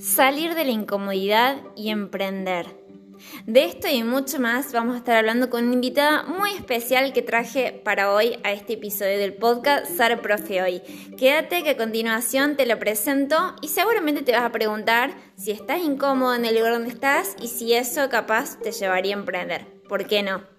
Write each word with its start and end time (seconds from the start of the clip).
salir 0.00 0.54
de 0.54 0.64
la 0.64 0.70
incomodidad 0.70 1.58
y 1.76 1.90
emprender. 1.90 2.80
De 3.46 3.64
esto 3.64 3.86
y 3.86 4.02
mucho 4.02 4.40
más 4.40 4.72
vamos 4.72 4.94
a 4.94 4.98
estar 4.98 5.16
hablando 5.18 5.50
con 5.50 5.64
una 5.64 5.74
invitada 5.74 6.22
muy 6.22 6.52
especial 6.52 7.12
que 7.12 7.20
traje 7.20 7.78
para 7.84 8.14
hoy 8.14 8.38
a 8.44 8.52
este 8.52 8.74
episodio 8.74 9.18
del 9.18 9.34
podcast 9.34 9.94
Sar 9.94 10.22
Profe 10.22 10.62
Hoy. 10.62 10.80
Quédate 11.18 11.62
que 11.62 11.70
a 11.70 11.76
continuación 11.76 12.56
te 12.56 12.64
lo 12.64 12.78
presento 12.78 13.54
y 13.60 13.68
seguramente 13.68 14.22
te 14.22 14.32
vas 14.32 14.44
a 14.44 14.52
preguntar 14.52 15.14
si 15.36 15.50
estás 15.50 15.82
incómodo 15.82 16.34
en 16.34 16.46
el 16.46 16.54
lugar 16.54 16.72
donde 16.72 16.88
estás 16.88 17.36
y 17.42 17.48
si 17.48 17.74
eso 17.74 18.08
capaz 18.08 18.58
te 18.58 18.72
llevaría 18.72 19.14
a 19.14 19.18
emprender. 19.18 19.66
¿Por 19.86 20.06
qué 20.06 20.22
no? 20.22 20.49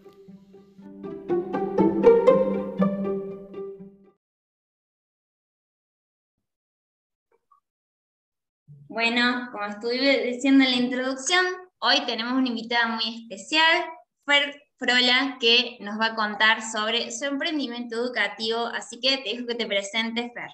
Bueno, 8.94 9.48
como 9.54 9.64
estuve 9.68 10.22
diciendo 10.26 10.66
en 10.66 10.72
la 10.72 10.76
introducción, 10.76 11.46
hoy 11.80 12.06
tenemos 12.06 12.34
una 12.34 12.50
invitada 12.50 12.88
muy 12.88 13.22
especial, 13.22 13.86
Fer 14.26 14.64
Frola, 14.76 15.38
que 15.40 15.78
nos 15.80 15.98
va 15.98 16.08
a 16.08 16.16
contar 16.16 16.62
sobre 16.62 17.10
su 17.12 17.24
emprendimiento 17.24 17.96
educativo, 17.96 18.66
así 18.66 19.00
que 19.00 19.20
te 19.20 19.30
dejo 19.30 19.48
que 19.48 19.56
te 19.56 19.66
presentes, 19.66 20.34
Fer. 20.34 20.50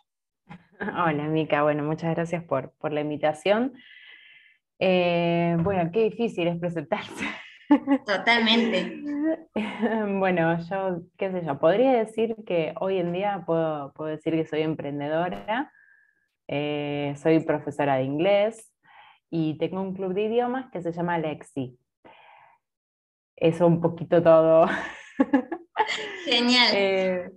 Hola, 0.79 1.23
Mica. 1.23 1.63
Bueno, 1.63 1.81
muchas 1.81 2.13
gracias 2.13 2.43
por, 2.43 2.71
la 2.83 3.01
invitación. 3.01 3.73
Eh, 4.77 5.57
bueno, 5.61 5.89
qué 5.91 6.03
difícil 6.03 6.47
es 6.47 6.59
presentarse. 6.59 7.25
Totalmente. 8.05 9.01
bueno, 10.19 10.59
yo, 10.69 11.01
qué 11.17 11.31
sé 11.31 11.43
yo, 11.43 11.57
podría 11.57 11.93
decir 11.93 12.35
que 12.45 12.75
hoy 12.79 12.99
en 12.99 13.13
día 13.13 13.41
puedo, 13.47 13.93
puedo 13.93 14.11
decir 14.11 14.33
que 14.33 14.45
soy 14.45 14.61
emprendedora 14.61 15.73
eh, 16.47 17.15
soy 17.21 17.39
profesora 17.41 17.97
de 17.97 18.03
inglés 18.03 18.71
y 19.29 19.57
tengo 19.57 19.81
un 19.81 19.93
club 19.93 20.13
de 20.13 20.23
idiomas 20.23 20.71
que 20.71 20.81
se 20.81 20.91
llama 20.91 21.17
Lexi. 21.17 21.77
Eso 23.35 23.67
un 23.67 23.81
poquito 23.81 24.21
todo. 24.23 24.67
Genial. 26.25 26.71
Eh, 26.73 27.31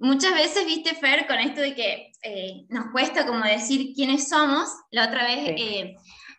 Muchas 0.00 0.32
veces, 0.32 0.64
viste, 0.64 0.94
Fer, 0.94 1.26
con 1.26 1.38
esto 1.38 1.60
de 1.60 1.74
que 1.74 2.12
eh, 2.22 2.66
nos 2.68 2.92
cuesta 2.92 3.26
como 3.26 3.44
decir 3.44 3.94
quiénes 3.96 4.28
somos, 4.28 4.68
la 4.92 5.08
otra 5.08 5.24
vez 5.24 5.96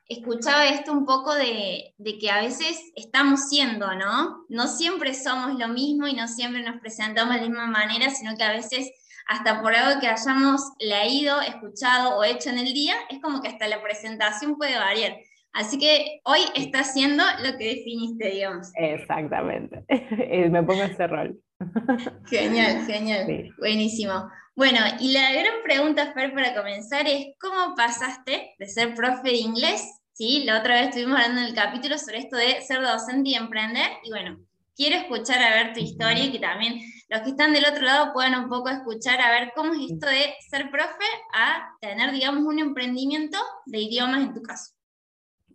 escuchaba 0.07 0.65
esto 0.67 0.93
un 0.93 1.05
poco 1.05 1.35
de, 1.35 1.93
de, 1.97 2.17
que 2.17 2.31
a 2.31 2.39
veces 2.39 2.81
estamos 2.95 3.49
siendo, 3.49 3.93
¿no? 3.95 4.45
No 4.47 4.67
siempre 4.67 5.13
somos 5.13 5.59
lo 5.59 5.67
mismo 5.67 6.07
y 6.07 6.13
no 6.13 6.29
siempre 6.29 6.63
nos 6.63 6.79
presentamos 6.79 7.35
de 7.35 7.41
la 7.41 7.47
misma 7.47 7.67
manera, 7.67 8.09
sino 8.09 8.35
que 8.37 8.43
a 8.43 8.53
veces 8.53 8.89
hasta 9.29 9.61
por 9.61 9.75
algo 9.75 10.01
que 10.01 10.07
hayamos 10.07 10.73
leído, 10.79 11.39
escuchado 11.41 12.17
o 12.17 12.23
hecho 12.23 12.49
en 12.49 12.57
el 12.57 12.73
día, 12.73 12.95
es 13.11 13.21
como 13.21 13.41
que 13.41 13.47
hasta 13.47 13.67
la 13.67 13.81
presentación 13.81 14.57
puede 14.57 14.75
variar. 14.75 15.17
Así 15.53 15.77
que 15.77 16.19
hoy 16.23 16.39
está 16.55 16.79
haciendo 16.79 17.23
lo 17.43 17.55
que 17.57 17.75
definiste, 17.75 18.27
digamos. 18.27 18.71
Exactamente. 18.75 19.85
Me 20.49 20.63
pongo 20.63 20.81
ese 20.81 21.05
rol. 21.05 21.39
Genial, 22.25 22.85
genial. 22.87 23.53
Buenísimo. 23.59 24.31
Bueno, 24.55 24.79
y 24.99 25.11
la 25.11 25.31
gran 25.31 25.61
pregunta, 25.63 26.11
Fer, 26.13 26.33
para 26.33 26.55
comenzar 26.55 27.05
es, 27.07 27.27
¿cómo 27.39 27.75
pasaste 27.75 28.55
de 28.57 28.65
ser 28.67 28.95
profe 28.95 29.29
de 29.29 29.37
inglés? 29.37 30.01
¿Sí? 30.13 30.43
La 30.45 30.59
otra 30.59 30.75
vez 30.75 30.87
estuvimos 30.87 31.17
hablando 31.17 31.41
en 31.41 31.47
el 31.47 31.53
capítulo 31.53 31.97
sobre 31.97 32.19
esto 32.19 32.35
de 32.35 32.61
ser 32.61 32.81
docente 32.81 33.29
y 33.29 33.35
emprender. 33.35 33.89
Y 34.03 34.09
bueno, 34.09 34.39
quiero 34.79 34.95
escuchar 34.95 35.43
a 35.43 35.55
ver 35.55 35.73
tu 35.73 35.81
historia 35.81 36.23
y 36.23 36.31
que 36.31 36.39
también 36.39 36.79
los 37.09 37.21
que 37.21 37.31
están 37.31 37.51
del 37.51 37.65
otro 37.69 37.83
lado 37.83 38.13
puedan 38.13 38.41
un 38.41 38.49
poco 38.49 38.69
escuchar 38.69 39.19
a 39.19 39.29
ver 39.29 39.51
cómo 39.53 39.73
es 39.73 39.91
esto 39.91 40.07
de 40.07 40.33
ser 40.49 40.71
profe 40.71 41.05
a 41.35 41.75
tener, 41.81 42.13
digamos, 42.13 42.45
un 42.45 42.59
emprendimiento 42.59 43.37
de 43.65 43.79
idiomas 43.79 44.21
en 44.21 44.33
tu 44.33 44.41
caso. 44.41 44.73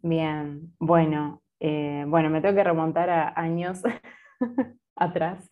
Bien, 0.03 0.75
bueno, 0.79 1.43
eh, 1.59 2.05
bueno, 2.07 2.29
me 2.29 2.43
tengo 2.43 2.55
que 2.55 2.65
remontar 2.65 3.09
a 3.09 3.33
años 3.41 3.81
atrás. 4.95 5.51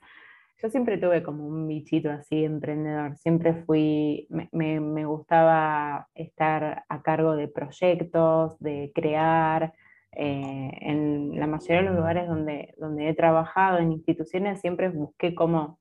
Yo 0.63 0.69
siempre 0.69 0.99
tuve 0.99 1.23
como 1.23 1.47
un 1.47 1.67
bichito 1.67 2.11
así 2.11 2.45
emprendedor, 2.45 3.17
siempre 3.17 3.65
fui, 3.65 4.29
me, 4.53 5.07
gustaba 5.07 6.09
estar 6.15 6.85
a 6.87 7.03
cargo 7.03 7.37
de 7.37 7.49
proyectos, 7.49 8.59
de 8.61 8.93
crear, 8.95 9.73
eh, 10.15 10.71
en 10.81 11.39
la 11.39 11.47
mayoría 11.47 11.79
de 11.79 11.89
los 11.89 11.97
lugares 11.97 12.29
donde, 12.29 12.75
donde 12.79 13.09
he 13.09 13.15
trabajado, 13.15 13.79
en 13.79 13.93
instituciones, 13.93 14.61
siempre 14.61 14.91
busqué 14.91 15.35
cómo 15.35 15.79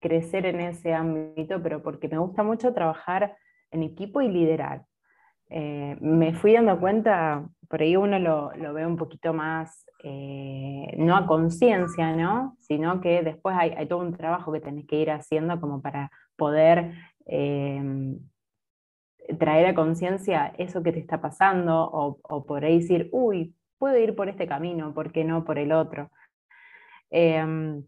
crecer 0.00 0.44
en 0.44 0.60
ese 0.60 0.92
ámbito, 0.92 1.62
pero 1.62 1.82
porque 1.82 2.08
me 2.08 2.18
gusta 2.18 2.42
mucho 2.42 2.74
trabajar 2.74 3.36
en 3.70 3.82
equipo 3.82 4.20
y 4.20 4.28
liderar. 4.28 4.84
Eh, 5.48 5.96
me 6.00 6.34
fui 6.34 6.52
dando 6.52 6.78
cuenta, 6.78 7.48
por 7.68 7.80
ahí 7.80 7.96
uno 7.96 8.18
lo, 8.18 8.52
lo 8.54 8.74
ve 8.74 8.86
un 8.86 8.96
poquito 8.96 9.32
más, 9.32 9.86
eh, 10.02 10.94
no 10.98 11.16
a 11.16 11.26
conciencia, 11.26 12.14
¿no? 12.14 12.56
Sino 12.60 13.00
que 13.00 13.22
después 13.22 13.56
hay, 13.58 13.70
hay, 13.70 13.86
todo 13.86 14.00
un 14.00 14.14
trabajo 14.14 14.52
que 14.52 14.60
tenés 14.60 14.86
que 14.86 14.96
ir 14.96 15.10
haciendo 15.10 15.58
como 15.60 15.80
para 15.80 16.10
poder 16.36 16.92
traer 19.38 19.66
a 19.66 19.74
conciencia 19.74 20.54
eso 20.58 20.82
que 20.82 20.92
te 20.92 20.98
está 20.98 21.20
pasando 21.20 21.88
o, 21.90 22.44
por 22.44 22.64
ahí 22.64 22.80
decir, 22.80 23.08
uy, 23.12 23.54
puedo 23.78 23.98
ir 23.98 24.14
por 24.14 24.28
este 24.28 24.46
camino, 24.46 24.94
¿por 24.94 25.12
qué 25.12 25.24
no 25.24 25.44
por 25.44 25.58
el 25.58 25.72
otro? 25.72 26.10
Em, 27.10 27.84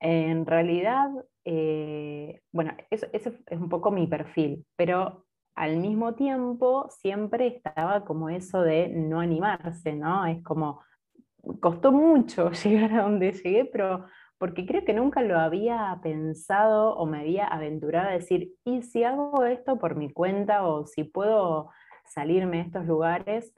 en 0.00 0.46
realidad, 0.46 1.10
eh, 1.44 2.40
bueno, 2.52 2.72
eso, 2.90 3.06
es 3.12 3.26
un 3.50 3.68
poco 3.68 3.90
mi 3.90 4.06
perfil, 4.06 4.66
pero 4.76 5.26
al 5.54 5.78
mismo 5.78 6.14
tiempo 6.14 6.88
siempre 6.90 7.46
estaba 7.46 8.04
como 8.04 8.28
eso 8.28 8.60
de 8.60 8.88
no 8.88 9.20
animarse, 9.20 9.94
¿no? 9.94 10.26
Es 10.26 10.42
como, 10.42 10.82
costó 11.60 11.92
mucho 11.92 12.50
llegar 12.64 12.92
a 12.92 13.02
donde 13.02 13.32
llegué, 13.32 13.64
pero 13.64 14.06
porque 14.38 14.66
creo 14.66 14.84
que 14.84 14.92
nunca 14.92 15.22
lo 15.22 15.38
había 15.38 15.98
pensado 16.02 16.94
o 16.94 17.06
me 17.06 17.20
había 17.20 17.46
aventurado 17.46 18.08
a 18.08 18.12
decir, 18.12 18.52
¿y 18.64 18.82
si 18.82 19.04
hago 19.04 19.44
esto 19.44 19.78
por 19.78 19.96
mi 19.96 20.10
cuenta 20.12 20.66
o 20.66 20.86
si 20.86 21.04
puedo 21.04 21.70
salirme 22.04 22.58
de 22.58 22.62
estos 22.64 22.86
lugares? 22.86 23.54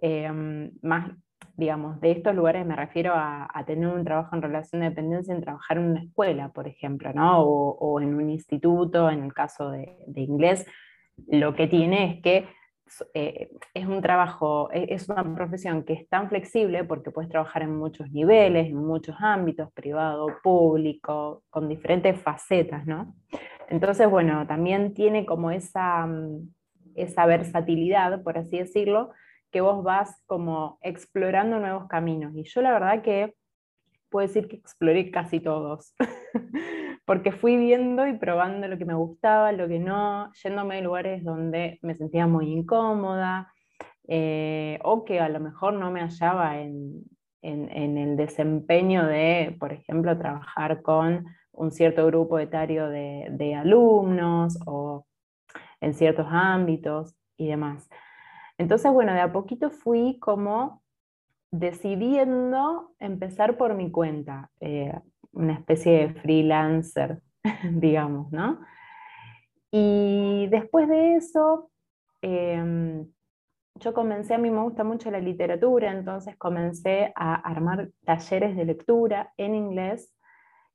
Em, 0.00 0.72
más 0.82 1.10
digamos, 1.56 2.00
de 2.00 2.10
estos 2.12 2.34
lugares 2.34 2.66
me 2.66 2.76
refiero 2.76 3.12
a, 3.14 3.48
tener 3.66 3.88
un 3.88 4.04
trabajo 4.04 4.36
en 4.36 4.42
relación 4.42 4.80
de 4.80 4.90
dependencia, 4.90 5.34
en 5.34 5.40
trabajar 5.40 5.78
en 5.78 5.90
una 5.90 6.02
escuela, 6.02 6.50
por 6.50 6.68
ejemplo, 6.68 7.12
¿no? 7.14 7.42
o, 7.42 8.00
en 8.00 8.14
un 8.14 8.30
instituto, 8.30 9.10
en 9.10 9.24
el 9.24 9.32
caso 9.32 9.70
de, 9.70 9.96
inglés, 10.16 10.66
lo 11.28 11.54
que 11.54 11.66
tiene 11.66 12.12
es 12.12 12.22
que 12.22 12.48
eh, 13.14 13.50
es 13.74 13.86
un 13.86 14.00
trabajo, 14.00 14.70
e, 14.72 14.94
es 14.94 15.08
una 15.08 15.34
profesión 15.34 15.82
que 15.84 15.94
es 15.94 16.08
tan 16.08 16.28
flexible 16.28 16.84
porque 16.84 17.10
puedes 17.10 17.30
trabajar 17.30 17.62
en 17.62 17.76
muchos 17.76 18.10
niveles, 18.10 18.68
en 18.68 18.76
muchos 18.76 19.16
ámbitos, 19.20 19.72
privado, 19.72 20.28
público, 20.42 21.42
con 21.50 21.68
diferentes 21.68 22.20
facetas, 22.20 22.86
¿no? 22.86 23.14
Entonces, 23.68 24.08
bueno, 24.08 24.46
también 24.46 24.94
tiene 24.94 25.26
como 25.26 25.50
esa, 25.50 26.06
mm, 26.06 26.48
esa 26.94 27.26
versatilidad, 27.26 28.22
por 28.22 28.38
así 28.38 28.58
decirlo, 28.58 29.10
que 29.50 29.60
vos 29.60 29.82
vas 29.82 30.22
como 30.26 30.78
explorando 30.82 31.58
nuevos 31.58 31.88
caminos. 31.88 32.34
Y 32.36 32.44
yo 32.44 32.62
la 32.62 32.72
verdad 32.72 33.02
que 33.02 33.34
puedo 34.10 34.26
decir 34.26 34.48
que 34.48 34.56
exploré 34.56 35.10
casi 35.10 35.40
todos, 35.40 35.94
porque 37.06 37.32
fui 37.32 37.56
viendo 37.56 38.06
y 38.06 38.16
probando 38.18 38.68
lo 38.68 38.78
que 38.78 38.84
me 38.84 38.94
gustaba, 38.94 39.52
lo 39.52 39.68
que 39.68 39.78
no, 39.78 40.32
yéndome 40.42 40.78
a 40.78 40.80
lugares 40.80 41.24
donde 41.24 41.78
me 41.82 41.94
sentía 41.94 42.26
muy 42.26 42.52
incómoda 42.52 43.52
eh, 44.08 44.78
o 44.84 45.04
que 45.04 45.20
a 45.20 45.28
lo 45.28 45.40
mejor 45.40 45.74
no 45.74 45.90
me 45.90 46.00
hallaba 46.00 46.60
en, 46.60 47.04
el 47.42 48.16
desempeño 48.16 49.06
de, 49.06 49.56
por 49.60 49.72
ejemplo, 49.72 50.18
trabajar 50.18 50.82
con 50.82 51.26
un 51.52 51.70
cierto 51.70 52.04
grupo 52.06 52.40
etario 52.40 52.88
de, 52.88 53.28
de 53.30 53.54
alumnos 53.54 54.58
o 54.66 55.06
en 55.80 55.94
ciertos 55.94 56.26
ámbitos 56.28 57.14
y 57.36 57.46
demás. 57.46 57.88
Entonces, 58.58 58.90
bueno, 58.92 59.12
de 59.12 59.20
a 59.20 59.32
poquito 59.32 59.70
fui 59.70 60.18
como 60.18 60.82
decidiendo 61.58 62.92
empezar 62.98 63.56
por 63.56 63.74
mi 63.74 63.90
cuenta, 63.90 64.50
eh, 64.60 64.92
una 65.32 65.54
especie 65.54 65.92
de 65.92 66.14
freelancer, 66.20 67.20
digamos, 67.72 68.30
¿no? 68.32 68.60
Y 69.70 70.46
después 70.48 70.88
de 70.88 71.16
eso, 71.16 71.70
em, 72.22 73.06
yo 73.74 73.92
comencé, 73.92 74.34
a 74.34 74.38
mí 74.38 74.50
me 74.50 74.62
gusta 74.62 74.84
mucho 74.84 75.10
la 75.10 75.18
literatura, 75.18 75.92
entonces 75.92 76.36
comencé 76.36 77.12
a 77.14 77.34
armar 77.34 77.90
talleres 78.04 78.56
de 78.56 78.64
lectura 78.64 79.32
en 79.36 79.54
inglés 79.54 80.14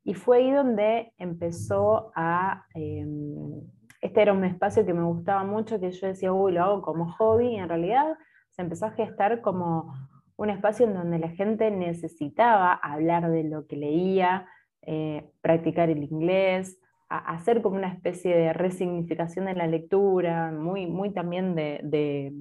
y 0.03 0.13
fue 0.13 0.37
ahí 0.37 0.51
donde 0.51 1.13
empezó 1.17 2.11
a... 2.15 2.65
Em, 2.73 3.61
este 4.01 4.21
era 4.23 4.33
un 4.33 4.43
espacio 4.43 4.83
que 4.83 4.95
me 4.95 5.03
gustaba 5.03 5.43
mucho, 5.43 5.79
que 5.79 5.91
yo 5.91 6.07
decía, 6.07 6.33
uy, 6.33 6.53
lo 6.53 6.63
hago 6.63 6.81
como 6.81 7.11
hobby, 7.13 7.49
y 7.49 7.57
en 7.57 7.69
realidad 7.69 8.17
se 8.49 8.63
empezó 8.63 8.87
a 8.87 8.91
gestar 8.91 9.41
como 9.41 9.93
un 10.41 10.49
espacio 10.49 10.87
en 10.87 10.95
donde 10.95 11.19
la 11.19 11.29
gente 11.29 11.69
necesitaba 11.69 12.73
hablar 12.73 13.29
de 13.29 13.43
lo 13.43 13.67
que 13.67 13.75
leía, 13.75 14.47
eh, 14.81 15.29
practicar 15.41 15.91
el 15.91 16.01
inglés, 16.03 16.79
hacer 17.09 17.61
como 17.61 17.75
una 17.75 17.93
especie 17.93 18.35
de 18.35 18.51
resignificación 18.51 19.45
de 19.45 19.53
la 19.53 19.67
lectura, 19.67 20.51
muy, 20.51 20.87
muy 20.87 21.13
también 21.13 21.53
de, 21.53 22.33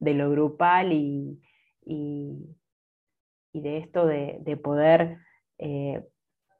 lo 0.00 0.30
grupal 0.30 0.92
y, 0.92 1.40
de 3.52 3.78
esto 3.78 4.06
de, 4.06 4.60
poder, 4.60 5.18
eh, 5.58 6.02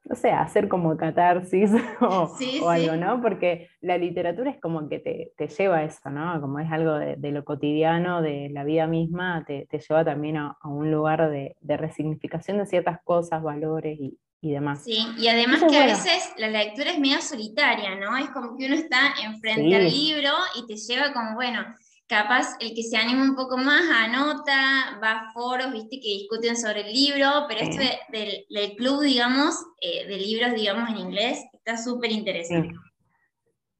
no 0.03 0.15
sé, 0.15 0.31
hacer 0.31 0.67
como 0.67 0.97
catarsis 0.97 1.71
o, 2.01 2.69
algo, 2.69 2.95
¿no? 2.95 3.21
Porque 3.21 3.69
la 3.81 3.97
literatura 3.97 4.51
es 4.51 4.59
como 4.59 4.89
que 4.89 4.99
te, 4.99 5.47
lleva 5.47 5.77
a 5.77 5.83
eso, 5.83 6.09
¿no? 6.09 6.39
Como 6.41 6.59
es 6.59 6.71
algo 6.71 6.93
de, 6.93 7.31
lo 7.31 7.45
cotidiano, 7.45 8.21
de 8.21 8.49
la 8.51 8.63
vida 8.63 8.87
misma, 8.87 9.43
te, 9.45 9.67
lleva 9.71 10.03
también 10.03 10.37
a, 10.37 10.57
un 10.63 10.91
lugar 10.91 11.29
de, 11.29 11.55
resignificación 11.61 12.57
de 12.57 12.65
ciertas 12.65 12.99
cosas, 13.03 13.43
valores 13.43 13.97
y, 13.99 14.17
y 14.41 14.51
demás. 14.51 14.83
Sí, 14.83 15.05
y 15.17 15.27
además 15.27 15.63
que 15.69 15.77
a 15.77 15.85
veces 15.85 16.33
la 16.37 16.49
lectura 16.49 16.91
es 16.91 16.99
medio 16.99 17.21
solitaria, 17.21 17.95
¿no? 17.95 18.17
Es 18.17 18.29
como 18.31 18.57
que 18.57 18.65
uno 18.65 18.75
está 18.75 19.13
enfrente 19.23 19.75
al 19.75 19.89
libro 19.89 20.31
y 20.57 20.65
te 20.65 20.75
lleva 20.75 21.13
como, 21.13 21.35
bueno, 21.35 21.63
capaz 22.11 22.57
el 22.59 22.75
que 22.75 22.83
se 22.83 22.97
anima 22.97 23.23
un 23.23 23.37
poco 23.37 23.57
más 23.57 23.83
anota, 23.89 24.99
va 25.01 25.11
a 25.11 25.31
foros, 25.31 25.71
viste, 25.71 26.01
que 26.01 26.09
discuten 26.09 26.57
sobre 26.57 26.81
el 26.81 26.93
libro, 26.93 27.45
pero 27.47 27.61
esto 27.61 27.81
del, 28.09 28.75
club, 28.75 29.01
digamos, 29.01 29.55
eh, 29.79 30.05
de 30.07 30.17
libros, 30.17 30.53
digamos, 30.53 30.89
en 30.89 30.97
inglés, 30.97 31.45
está 31.53 31.77
súper 31.77 32.11
interesante. 32.11 32.75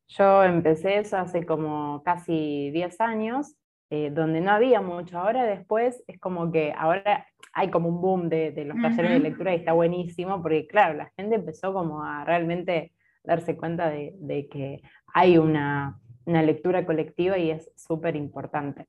Yo 0.08 0.44
empecé 0.44 1.00
eso 1.00 1.18
hace 1.18 1.46
como 1.46 2.02
casi 2.04 2.72
10 2.72 3.02
años, 3.02 3.56
eh, 3.90 4.10
donde 4.10 4.40
no 4.40 4.52
había 4.52 4.80
mucho. 4.80 5.20
Ahora 5.20 5.44
después 5.44 6.02
es 6.08 6.18
como 6.18 6.54
que 6.54 6.74
ahora 6.78 7.28
hay 7.52 7.70
como 7.70 7.90
un 7.90 8.00
boom 8.00 8.30
de, 8.30 8.54
los 8.66 8.82
talleres 8.82 9.12
de 9.12 9.20
lectura 9.20 9.54
y 9.54 9.58
está 9.58 9.74
buenísimo, 9.74 10.42
porque 10.42 10.68
claro, 10.68 10.94
la 10.94 11.12
gente 11.18 11.36
empezó 11.36 11.74
como 11.74 12.02
a 12.02 12.24
realmente 12.24 12.94
darse 13.26 13.58
cuenta 13.58 13.90
de, 13.90 14.48
que 14.50 14.82
hay 15.14 15.38
una, 15.38 16.00
lectura 16.26 16.86
colectiva 16.86 17.38
y 17.38 17.52
es 17.52 17.72
súper 17.76 18.16
importante. 18.16 18.88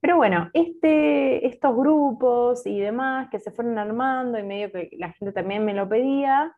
Pero 0.00 0.16
bueno, 0.16 0.50
este, 0.52 1.46
estos 1.46 1.76
grupos 1.76 2.66
y 2.66 2.80
demás 2.80 3.28
que 3.30 3.38
se 3.38 3.52
fueron 3.52 3.78
armando 3.78 4.38
y 4.38 4.42
medio 4.42 4.72
que 4.72 4.90
la 4.98 5.12
gente 5.12 5.32
también 5.32 5.64
me 5.64 5.74
lo 5.74 5.88
pedía, 5.88 6.56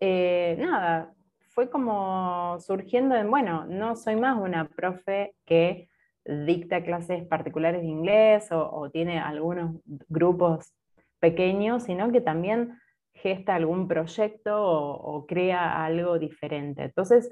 eh, 0.00 0.56
nada, 0.58 1.12
fue 1.50 1.70
como 1.70 2.58
surgiendo 2.60 3.14
en, 3.16 3.30
bueno, 3.30 3.64
no 3.66 3.96
soy 3.96 4.16
más 4.16 4.38
una 4.38 4.68
profe 4.68 5.34
que 5.46 5.88
dicta 6.24 6.82
clases 6.82 7.26
particulares 7.26 7.82
de 7.82 7.88
inglés 7.88 8.48
o, 8.50 8.90
tiene 8.90 9.18
algunos 9.18 9.80
grupos 10.08 10.74
pequeños, 11.20 11.84
sino 11.84 12.10
que 12.12 12.20
también 12.20 12.78
gesta 13.14 13.54
algún 13.54 13.88
proyecto 13.88 14.54
o, 14.62 15.26
crea 15.26 15.84
algo 15.84 16.18
diferente. 16.18 16.84
Entonces, 16.84 17.30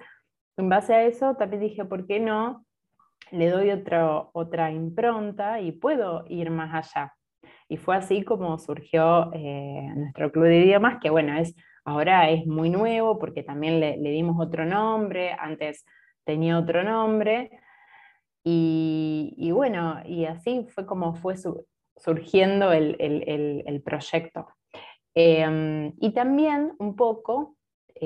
en 0.56 0.68
base 0.68 0.94
a 0.94 1.04
eso, 1.04 1.34
también 1.36 1.62
dije, 1.62 1.84
¿por 1.84 2.06
qué 2.06 2.20
no? 2.20 2.64
Le 3.30 3.48
doy 3.48 3.70
otra 3.70 4.70
impronta 4.70 5.60
y 5.60 5.72
puedo 5.72 6.24
ir 6.28 6.50
más 6.50 6.74
allá. 6.74 7.14
Y 7.68 7.76
fue 7.76 7.96
así 7.96 8.22
como 8.22 8.58
surgió 8.58 9.32
eh, 9.32 9.88
nuestro 9.96 10.30
club 10.30 10.44
de 10.44 10.60
idiomas, 10.60 10.98
que 11.00 11.10
bueno, 11.10 11.36
es, 11.36 11.54
ahora 11.84 12.30
es 12.30 12.46
muy 12.46 12.70
nuevo 12.70 13.18
porque 13.18 13.42
también 13.42 13.80
le, 13.80 13.96
dimos 13.96 14.36
otro 14.38 14.64
nombre, 14.64 15.32
antes 15.38 15.84
tenía 16.24 16.58
otro 16.58 16.82
nombre, 16.82 17.50
y, 18.46 19.50
bueno, 19.52 20.02
y 20.04 20.26
así 20.26 20.66
fue 20.68 20.84
como 20.84 21.14
fue 21.14 21.34
surgiendo 21.96 22.72
el, 22.72 23.82
proyecto. 23.82 24.48
Em, 25.14 25.94
y 25.98 26.12
también 26.12 26.72
un 26.78 26.94
poco 26.94 27.56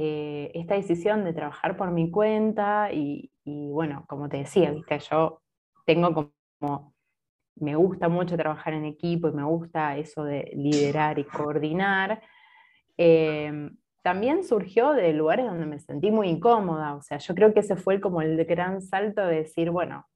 eh, 0.00 0.52
esta 0.54 0.74
decisión 0.74 1.24
de 1.24 1.32
trabajar 1.32 1.76
por 1.76 1.90
mi 1.90 2.08
cuenta 2.08 2.92
y, 2.92 3.32
bueno, 3.44 4.04
como 4.06 4.28
te 4.28 4.36
decía, 4.36 4.70
¿viste? 4.70 4.96
yo 5.00 5.42
tengo 5.84 6.32
como, 6.60 6.94
me 7.56 7.74
gusta 7.74 8.08
mucho 8.08 8.36
trabajar 8.36 8.74
en 8.74 8.84
equipo 8.84 9.26
y 9.26 9.32
me 9.32 9.42
gusta 9.42 9.96
eso 9.96 10.22
de 10.22 10.52
liderar 10.54 11.18
y 11.18 11.24
coordinar. 11.24 12.22
Em, 12.96 13.76
también 14.04 14.44
surgió 14.44 14.92
de 14.92 15.12
lugares 15.14 15.46
donde 15.46 15.66
me 15.66 15.80
sentí 15.80 16.12
muy 16.12 16.28
incómoda, 16.28 16.94
o 16.94 17.02
sea, 17.02 17.18
yo 17.18 17.34
creo 17.34 17.52
que 17.52 17.60
ese 17.60 17.74
fue 17.74 18.00
como 18.00 18.22
el 18.22 18.44
gran 18.44 18.80
salto 18.80 19.26
de 19.26 19.38
decir, 19.38 19.72
bueno, 19.72 20.06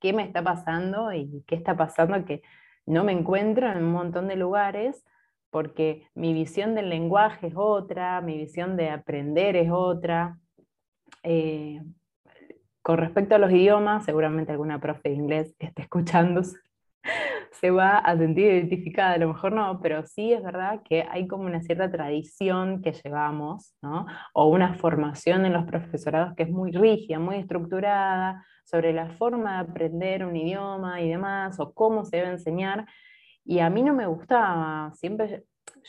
qué 0.00 0.12
me 0.12 0.24
está 0.24 0.42
pasando 0.42 1.12
y 1.12 1.44
qué 1.46 1.54
está 1.54 1.76
pasando 1.76 2.24
que 2.24 2.42
no 2.84 3.04
me 3.04 3.12
encuentro 3.12 3.70
en 3.70 3.78
un 3.78 3.92
montón 3.92 4.26
de 4.26 4.34
lugares 4.34 5.04
porque 5.50 6.06
mi 6.14 6.32
visión 6.32 6.74
del 6.74 6.88
lenguaje 6.88 7.48
es 7.48 7.54
otra, 7.56 8.20
mi 8.20 8.36
visión 8.36 8.76
de 8.76 8.90
aprender 8.90 9.56
es 9.56 9.70
otra. 9.70 10.38
Eh, 11.22 11.80
con 12.82 12.98
respecto 12.98 13.34
a 13.34 13.38
los 13.38 13.50
idiomas, 13.50 14.04
seguramente 14.04 14.52
alguna 14.52 14.80
profe 14.80 15.10
de 15.10 15.14
inglés 15.14 15.54
que 15.58 15.66
esté 15.66 15.82
escuchando 15.82 16.42
se 17.52 17.70
va 17.70 17.98
a 17.98 18.16
sentir 18.16 18.46
identificada, 18.46 19.12
a 19.14 19.18
lo 19.18 19.28
mejor 19.28 19.52
no, 19.52 19.80
pero 19.80 20.04
sí 20.04 20.32
es 20.32 20.42
verdad 20.42 20.82
que 20.84 21.04
hay 21.10 21.26
como 21.26 21.44
una 21.44 21.60
cierta 21.60 21.90
tradición 21.90 22.82
que 22.82 22.92
llevamos, 22.92 23.74
¿no? 23.82 24.06
o 24.32 24.46
una 24.46 24.74
formación 24.74 25.44
en 25.44 25.52
los 25.52 25.64
profesorados 25.64 26.34
que 26.36 26.44
es 26.44 26.50
muy 26.50 26.72
rígida, 26.72 27.18
muy 27.18 27.36
estructurada, 27.36 28.44
sobre 28.64 28.92
la 28.92 29.08
forma 29.10 29.54
de 29.54 29.70
aprender 29.70 30.24
un 30.24 30.36
idioma 30.36 31.00
y 31.00 31.08
demás, 31.08 31.58
o 31.58 31.72
cómo 31.72 32.04
se 32.04 32.18
debe 32.18 32.30
enseñar, 32.30 32.86
y 33.48 33.60
a 33.60 33.70
mí 33.70 33.82
no 33.82 33.94
me 33.94 34.06
gustaba, 34.06 34.92
siempre 34.92 35.44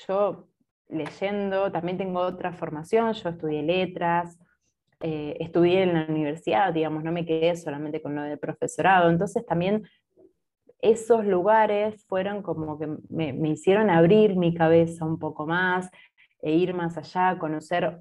yo 0.07 0.47
leyendo, 0.87 1.69
también 1.69 1.97
tengo 1.97 2.21
otra 2.21 2.53
formación, 2.53 3.11
yo 3.11 3.27
estudié 3.27 3.61
letras, 3.63 4.39
eh, 5.01 5.35
estudié 5.41 5.83
en 5.83 5.93
la 5.93 6.05
universidad, 6.07 6.73
digamos, 6.73 7.03
no 7.03 7.11
me 7.11 7.25
quedé 7.25 7.57
solamente 7.57 8.01
con 8.01 8.15
lo 8.15 8.21
del 8.23 8.39
profesorado, 8.39 9.09
entonces 9.09 9.45
también 9.45 9.83
esos 10.81 11.25
lugares 11.25 12.05
fueron 12.05 12.43
como 12.43 12.79
que 12.79 12.87
me, 13.09 13.49
hicieron 13.49 13.89
abrir 13.89 14.37
mi 14.37 14.53
cabeza 14.53 15.03
un 15.03 15.19
poco 15.19 15.45
más 15.45 15.89
e 16.41 16.53
ir 16.53 16.73
más 16.73 16.97
allá, 16.97 17.37
conocer 17.39 17.99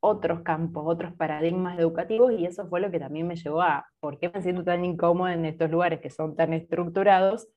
otros 0.00 0.42
campos, 0.42 0.84
otros 0.86 1.14
paradigmas 1.14 1.78
educativos 1.78 2.32
y 2.32 2.44
eso 2.44 2.68
fue 2.68 2.80
lo 2.80 2.90
que 2.90 3.00
también 3.00 3.26
me 3.26 3.36
llevó 3.36 3.62
a, 3.62 3.86
¿por 3.98 4.18
qué 4.18 4.28
me 4.28 4.42
siento 4.42 4.62
tan 4.62 4.84
incómoda 4.84 5.32
en 5.32 5.46
estos 5.46 5.70
lugares 5.70 6.00
que 6.00 6.10
son 6.10 6.36
tan 6.36 6.52
estructurados? 6.52 7.48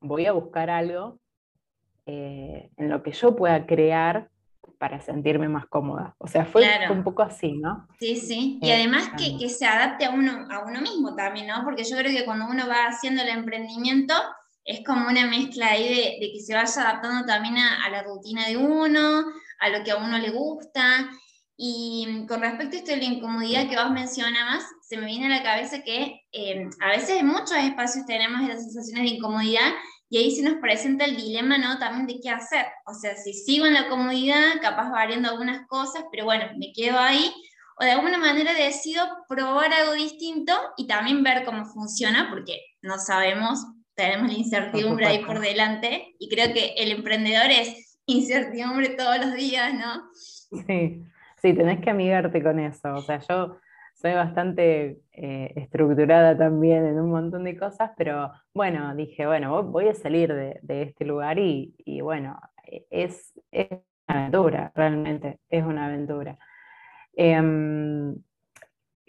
Voy 0.00 0.26
a 0.26 0.32
buscar 0.32 0.70
algo 0.70 1.18
eh, 2.06 2.70
en 2.76 2.88
lo 2.88 3.02
que 3.02 3.12
yo 3.12 3.36
pueda 3.36 3.66
crear 3.66 4.30
para 4.78 5.00
sentirme 5.00 5.48
más 5.48 5.66
cómoda. 5.66 6.14
O 6.18 6.26
sea, 6.26 6.46
fue 6.46 6.66
un 6.90 7.04
poco 7.04 7.20
así, 7.22 7.52
¿no? 7.52 7.86
Sí, 7.98 8.16
sí. 8.16 8.58
Y 8.62 8.70
eh, 8.70 8.76
además 8.76 9.10
que, 9.18 9.36
que, 9.38 9.50
se 9.50 9.66
adapte 9.66 10.06
a 10.06 10.10
uno, 10.10 10.46
a 10.50 10.64
uno 10.64 10.80
mismo 10.80 11.14
también, 11.14 11.48
¿no? 11.48 11.62
Porque 11.64 11.84
yo 11.84 11.98
creo 11.98 12.10
que 12.16 12.24
cuando 12.24 12.46
uno 12.46 12.66
va 12.66 12.86
haciendo 12.86 13.22
el 13.22 13.28
emprendimiento, 13.28 14.14
es 14.64 14.80
como 14.86 15.06
una 15.08 15.26
mezcla 15.26 15.68
ahí 15.72 15.86
de, 15.86 16.26
de 16.26 16.32
que 16.32 16.40
se 16.40 16.54
vaya 16.54 16.80
adaptando 16.80 17.26
también 17.26 17.58
a, 17.58 17.90
la 17.90 18.02
rutina 18.02 18.46
de 18.46 18.56
uno, 18.56 19.24
a 19.58 19.68
lo 19.68 19.84
que 19.84 19.90
a 19.90 19.96
uno 19.96 20.18
le 20.18 20.30
gusta. 20.30 21.10
Y 21.56 22.24
con 22.26 22.40
respecto 22.40 22.76
a 22.76 22.78
esto 22.78 22.92
de 22.92 22.96
la 22.96 23.04
incomodidad 23.04 23.68
que 23.68 23.76
vos 23.76 23.90
mencionabas, 23.90 24.64
se 24.80 24.96
me 24.96 25.04
viene 25.06 25.26
a 25.26 25.38
la 25.38 25.42
cabeza 25.42 25.82
que 25.82 26.22
eh, 26.32 26.68
a 26.80 26.88
veces 26.88 27.20
en 27.20 27.26
muchos 27.26 27.52
espacios 27.52 28.06
tenemos 28.06 28.40
esas 28.48 28.64
sensaciones 28.64 29.10
de 29.10 29.16
incomodidad 29.16 29.72
y 30.10 30.18
ahí 30.18 30.32
se 30.32 30.42
nos 30.42 30.54
presenta 30.54 31.04
el 31.04 31.16
dilema, 31.16 31.56
¿no? 31.56 31.78
También 31.78 32.08
de 32.08 32.20
qué 32.20 32.30
hacer. 32.30 32.66
O 32.84 32.92
sea, 32.94 33.14
si 33.14 33.32
sigo 33.32 33.64
en 33.64 33.74
la 33.74 33.88
comodidad, 33.88 34.60
capaz 34.60 34.90
variando 34.90 35.30
algunas 35.30 35.68
cosas, 35.68 36.04
pero 36.10 36.24
bueno, 36.24 36.46
me 36.58 36.72
quedo 36.72 36.98
ahí. 36.98 37.32
O 37.78 37.84
de 37.84 37.92
alguna 37.92 38.18
manera 38.18 38.52
decido 38.52 39.06
probar 39.28 39.72
algo 39.72 39.92
distinto 39.92 40.52
y 40.76 40.88
también 40.88 41.22
ver 41.22 41.44
cómo 41.44 41.64
funciona, 41.64 42.28
porque 42.28 42.60
no 42.82 42.98
sabemos, 42.98 43.64
tenemos 43.94 44.26
la 44.26 44.38
incertidumbre 44.38 45.06
ahí 45.06 45.24
por 45.24 45.38
delante. 45.38 46.16
Y 46.18 46.28
creo 46.28 46.52
que 46.52 46.74
el 46.76 46.90
emprendedor 46.90 47.48
es 47.48 47.98
incertidumbre 48.04 48.88
todos 48.90 49.18
los 49.18 49.34
días, 49.34 49.72
¿no? 49.74 50.10
Sí, 50.12 51.04
sí, 51.40 51.54
tenés 51.54 51.80
que 51.80 51.90
amigarte 51.90 52.42
con 52.42 52.58
eso. 52.58 52.94
O 52.94 53.02
sea, 53.02 53.20
yo 53.28 53.60
soy 54.00 54.14
bastante 54.14 55.02
eh, 55.12 55.52
estructurada 55.56 56.36
también 56.36 56.86
en 56.86 56.98
un 56.98 57.10
montón 57.10 57.44
de 57.44 57.56
cosas, 57.56 57.90
pero 57.98 58.32
bueno, 58.54 58.94
dije, 58.94 59.26
bueno, 59.26 59.62
voy 59.62 59.88
a 59.88 59.94
salir 59.94 60.32
de, 60.32 60.82
este 60.82 61.04
lugar 61.04 61.38
y, 61.38 62.00
bueno, 62.00 62.40
es, 62.88 63.34
una 63.52 64.20
aventura, 64.20 64.72
realmente, 64.74 65.38
es 65.50 65.64
una 65.64 65.86
aventura. 65.86 66.38
Em, 67.14 68.16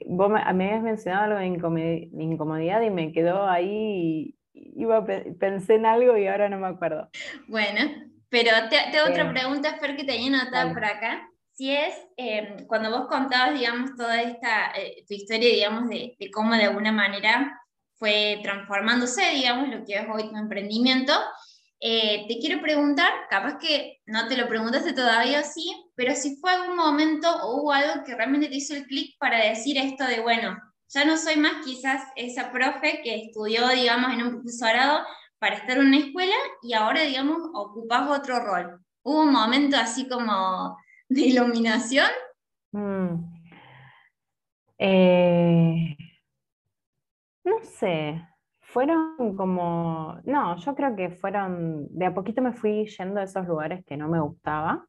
vos 0.08 0.30
me, 0.30 0.42
habías 0.42 0.84
mencionado 0.84 1.38
algo 1.38 1.70
de 1.74 2.10
incomodidad 2.12 2.82
y 2.82 2.90
me 2.90 3.14
quedó 3.14 3.48
ahí, 3.48 4.36
iba, 4.54 5.06
pensé 5.40 5.76
en 5.76 5.86
algo 5.86 6.18
y 6.18 6.28
ahora 6.28 6.50
no 6.50 6.60
me 6.60 6.68
acuerdo. 6.68 7.10
Bueno, 7.48 7.80
pero 8.28 8.52
te, 8.70 8.78
hago 8.78 9.10
otra 9.10 9.30
eh, 9.30 9.32
pregunta, 9.32 9.78
Fer, 9.80 9.96
que 9.96 10.04
tenía 10.04 10.42
anotada 10.42 10.74
por 10.74 10.84
acá 10.84 11.31
si 11.54 11.72
es, 11.72 11.94
em, 12.18 12.66
cuando 12.68 12.90
vos 12.90 13.08
contabas, 13.08 13.58
digamos, 13.58 13.96
toda 13.96 14.22
esta, 14.22 14.72
eh, 14.72 15.04
tu 15.08 15.14
historia, 15.14 15.50
digamos, 15.50 15.90
de, 15.90 16.16
cómo 16.34 16.56
de 16.56 16.66
alguna 16.66 16.92
manera 16.92 17.60
fue 17.96 18.40
transformándose, 18.44 19.22
digamos, 19.32 19.70
lo 19.70 19.86
que 19.86 19.96
es 19.96 20.06
hoy 20.12 20.30
tu 20.30 20.36
emprendimiento, 20.36 21.14
eh, 21.80 22.26
te 22.28 22.38
quiero 22.40 22.62
preguntar, 22.62 23.12
capaz 23.30 23.58
que 23.58 24.00
no 24.06 24.28
te 24.28 24.38
lo 24.38 24.48
preguntaste 24.48 24.94
todavía 24.94 25.44
sí, 25.44 25.72
pero 25.96 26.16
si 26.16 26.36
fue 26.38 26.52
algún 26.52 26.76
momento 26.78 27.28
o 27.44 27.62
hubo 27.62 27.72
algo 27.74 28.04
que 28.06 28.16
realmente 28.16 28.50
te 28.50 28.56
hizo 28.56 28.76
el 28.76 28.86
clic 28.86 29.18
para 29.20 29.44
decir 29.44 29.78
esto 29.78 30.06
de, 30.06 30.22
bueno, 30.22 30.58
ya 30.90 31.06
no 31.06 31.18
soy 31.18 31.38
más 31.38 31.66
quizás 31.66 32.04
esa 32.16 32.52
profe 32.52 33.02
que 33.04 33.16
estudió, 33.26 33.68
digamos, 33.70 34.14
en 34.14 34.24
un 34.24 34.32
profesorado 34.34 35.06
para 35.40 35.56
estar 35.56 35.78
en 35.78 35.88
una 35.88 35.98
escuela 35.98 36.36
y 36.62 36.74
ahora, 36.74 37.02
digamos, 37.02 37.40
ocupás 37.54 38.10
otro 38.10 38.40
rol. 38.40 38.80
¿Hubo 39.04 39.24
un 39.24 39.32
momento 39.32 39.78
así 39.78 40.08
como 40.08 40.78
de 41.12 41.22
iluminación? 41.22 42.10
Mm. 42.72 43.42
Eh, 44.78 45.98
no 47.44 47.60
sé, 47.64 48.22
fueron 48.62 49.36
como, 49.36 50.20
no, 50.24 50.56
yo 50.58 50.74
creo 50.74 50.96
que 50.96 51.10
fueron, 51.12 51.88
de 51.90 52.06
a 52.06 52.14
poquito 52.14 52.42
me 52.42 52.54
fui 52.54 52.86
yendo 52.86 53.20
a 53.20 53.24
esos 53.24 53.46
lugares 53.46 53.84
que 53.86 53.98
no 53.98 54.08
me 54.08 54.22
gustaba, 54.22 54.86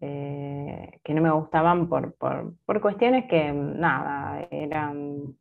eh, 0.00 1.00
que 1.02 1.14
no 1.14 1.22
me 1.22 1.30
gustaban 1.30 1.88
por, 1.88 2.14
por, 2.16 2.80
cuestiones 2.80 3.26
que, 3.28 3.52
nada, 3.52 4.46
eran 4.50 5.34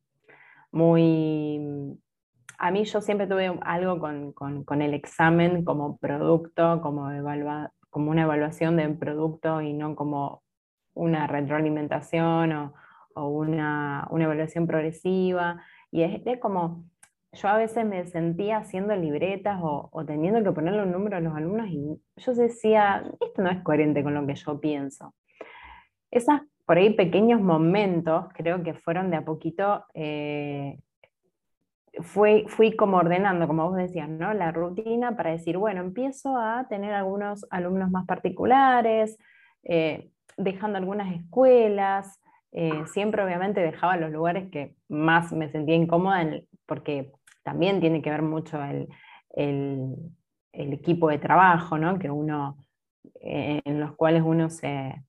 muy... 0.71 1.99
A 2.57 2.71
mí 2.71 2.85
yo 2.85 3.01
siempre 3.01 3.27
tuve 3.27 3.59
algo 3.63 3.99
con, 3.99 4.31
con, 4.63 4.81
el 4.81 4.93
examen 4.93 5.65
como 5.65 5.97
producto, 5.97 6.79
como, 6.81 7.11
evalua, 7.11 7.73
como 7.95 8.11
una 8.11 8.23
evaluación 8.23 8.75
de 8.75 8.89
producto 8.89 9.61
y 9.61 9.71
no 9.71 9.95
como 9.95 10.43
una 10.95 11.27
retroalimentación 11.27 12.73
o, 13.15 13.29
una, 13.29 14.05
una, 14.09 14.25
evaluación 14.25 14.67
progresiva. 14.67 15.63
Y 15.91 16.01
es, 16.01 16.21
es 16.25 16.37
como, 16.41 16.83
yo 17.31 17.47
a 17.47 17.55
veces 17.55 17.85
me 17.85 18.05
sentía 18.05 18.57
haciendo 18.57 18.93
libretas 18.97 19.61
o, 19.61 20.03
teniendo 20.05 20.43
que 20.43 20.51
ponerle 20.51 20.83
un 20.83 20.91
número 20.91 21.15
a 21.15 21.21
los 21.21 21.33
alumnos 21.37 21.67
y 21.69 21.97
yo 22.17 22.33
decía, 22.33 23.01
esto 23.25 23.41
no 23.41 23.49
es 23.49 23.63
coherente 23.63 24.03
con 24.03 24.13
lo 24.13 24.27
que 24.27 24.35
yo 24.35 24.59
pienso. 24.59 25.15
Esos 26.11 26.41
por 26.65 26.77
ahí 26.77 26.93
pequeños 26.95 27.39
momentos 27.39 28.25
creo 28.33 28.61
que 28.61 28.73
fueron 28.73 29.09
de 29.09 29.15
a 29.15 29.23
poquito, 29.23 29.85
eh, 29.93 30.79
fui, 32.01 32.45
fui 32.47 32.75
como 32.75 32.97
ordenando, 32.97 33.47
como 33.47 33.69
vos 33.69 33.77
decías, 33.77 34.09
¿no? 34.09 34.33
la 34.33 34.51
rutina 34.51 35.15
para 35.15 35.31
decir, 35.31 35.57
bueno, 35.57 35.81
empiezo 35.81 36.37
a 36.37 36.67
tener 36.67 36.93
algunos 36.93 37.45
alumnos 37.49 37.91
más 37.91 38.05
particulares, 38.05 39.17
eh, 39.63 40.09
dejando 40.37 40.77
algunas 40.77 41.13
escuelas, 41.13 42.19
eh, 42.51 42.85
siempre 42.85 43.23
obviamente 43.23 43.59
dejaba 43.59 43.97
los 43.97 44.11
lugares 44.11 44.49
que 44.49 44.75
más 44.87 45.33
me 45.33 45.49
sentía 45.49 45.75
incómoda 45.75 46.25
porque 46.65 47.11
también 47.43 47.81
tiene 47.81 48.01
que 48.01 48.09
ver 48.09 48.21
mucho 48.21 48.59
el, 48.63 48.87
equipo 50.53 51.09
de 51.09 51.17
trabajo, 51.17 51.77
¿no? 51.77 51.99
que 51.99 52.09
uno, 52.09 52.57
eh, 53.21 53.61
en 53.65 53.79
los 53.79 53.93
cuales 53.95 54.23
uno 54.25 54.49
se, 54.49 55.03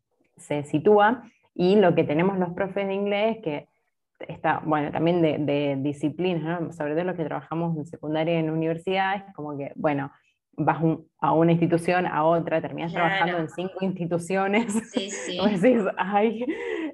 sitúa, 0.64 1.22
y 1.54 1.76
lo 1.76 1.94
que 1.94 2.04
tenemos 2.04 2.36
los 2.36 2.52
profes 2.52 2.88
de 2.88 2.94
inglés, 2.94 3.38
que 3.42 3.68
está, 4.20 4.62
bueno, 4.64 4.90
también 4.90 5.22
de, 5.22 5.76
disciplinas, 5.78 6.76
sobre 6.76 6.94
todo 6.94 7.04
los 7.04 7.16
que 7.16 7.24
trabajamos 7.24 7.76
en 7.76 7.86
secundaria 7.86 8.34
y 8.34 8.38
en 8.38 8.50
universidades, 8.50 9.22
como 9.34 9.56
que, 9.56 9.72
bueno, 9.76 10.10
vas 10.56 10.78
a 11.20 11.32
una 11.32 11.52
institución, 11.52 12.06
a 12.06 12.24
otra, 12.24 12.60
terminas 12.60 12.92
trabajando 12.92 13.38
en 13.38 13.48
cinco 13.50 13.78
instituciones. 13.80 14.72
Sí, 14.90 15.10
sí. 15.26 15.38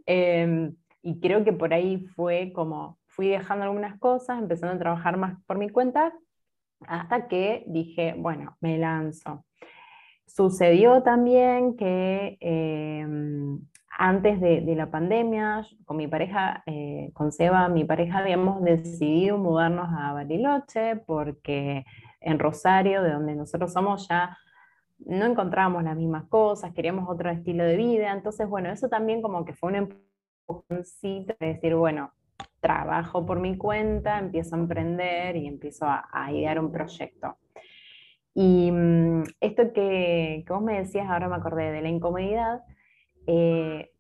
Em, 0.07 0.75
y 1.03 1.21
creo 1.21 1.45
que 1.45 1.53
por 1.53 1.73
ahí 1.73 2.07
fue 2.15 2.53
como 2.53 2.99
fui 3.07 3.29
dejando 3.29 3.65
algunas 3.65 3.99
cosas, 3.99 4.39
empezando 4.39 4.75
a 4.75 4.79
trabajar 4.79 5.17
más 5.17 5.39
por 5.47 5.59
mi 5.59 5.69
cuenta, 5.69 6.13
hasta 6.87 7.29
que 7.29 7.65
dije, 7.67 8.15
bueno, 8.17 8.57
me 8.61 8.79
lanzo. 8.79 9.45
Sucedió 10.27 11.03
también 11.03 11.77
que 11.77 12.39
em, 12.41 13.61
antes 13.99 14.41
de, 14.41 14.63
la 14.75 14.91
pandemia, 14.91 15.67
con 15.85 15.97
mi 15.97 16.09
pareja, 16.09 16.63
eh, 16.67 17.11
con 17.13 17.31
Seba, 17.31 17.69
mi 17.69 17.85
pareja, 17.85 18.19
habíamos 18.19 18.63
decidido 18.63 19.39
mudarnos 19.39 19.89
a 19.97 20.13
Bariloche 20.13 20.97
porque 20.97 21.85
en 22.21 22.39
Rosario, 22.39 23.03
de 23.03 23.13
donde 23.13 23.35
nosotros 23.35 23.73
somos, 23.73 24.09
ya 24.09 24.39
no 24.99 25.27
encontrábamos 25.27 25.85
las 25.85 25.97
mismas 25.97 26.25
cosas, 26.25 26.73
queríamos 26.73 27.09
otro 27.09 27.31
estilo 27.31 27.65
de 27.65 27.77
vida. 27.77 28.13
Entonces, 28.13 28.49
bueno, 28.49 28.71
eso 28.71 28.89
también 28.89 29.21
como 29.21 29.45
que 29.45 29.53
fue 29.53 29.71
un 29.71 29.91
empujoncito 30.49 31.35
de 31.39 31.47
decir, 31.47 31.75
bueno, 31.75 32.13
trabajo 32.61 33.27
por 33.27 33.41
mi 33.41 33.57
cuenta, 33.59 34.19
empiezo 34.19 34.55
a 34.55 34.59
emprender 34.61 35.37
y 35.37 35.47
empiezo 35.47 35.87
a, 35.87 36.33
idear 36.33 36.59
un 36.59 36.71
proyecto. 36.73 37.37
Y 38.35 38.71
mm, 38.71 39.25
esto 39.41 39.73
que, 39.73 40.45
vos 40.49 40.63
me 40.63 40.79
decías, 40.79 41.11
ahora 41.11 41.29
me 41.29 41.37
acordé 41.37 41.73
de 41.73 41.83
la 41.83 41.89
incomodidad, 41.89 42.63
eh, 43.27 43.91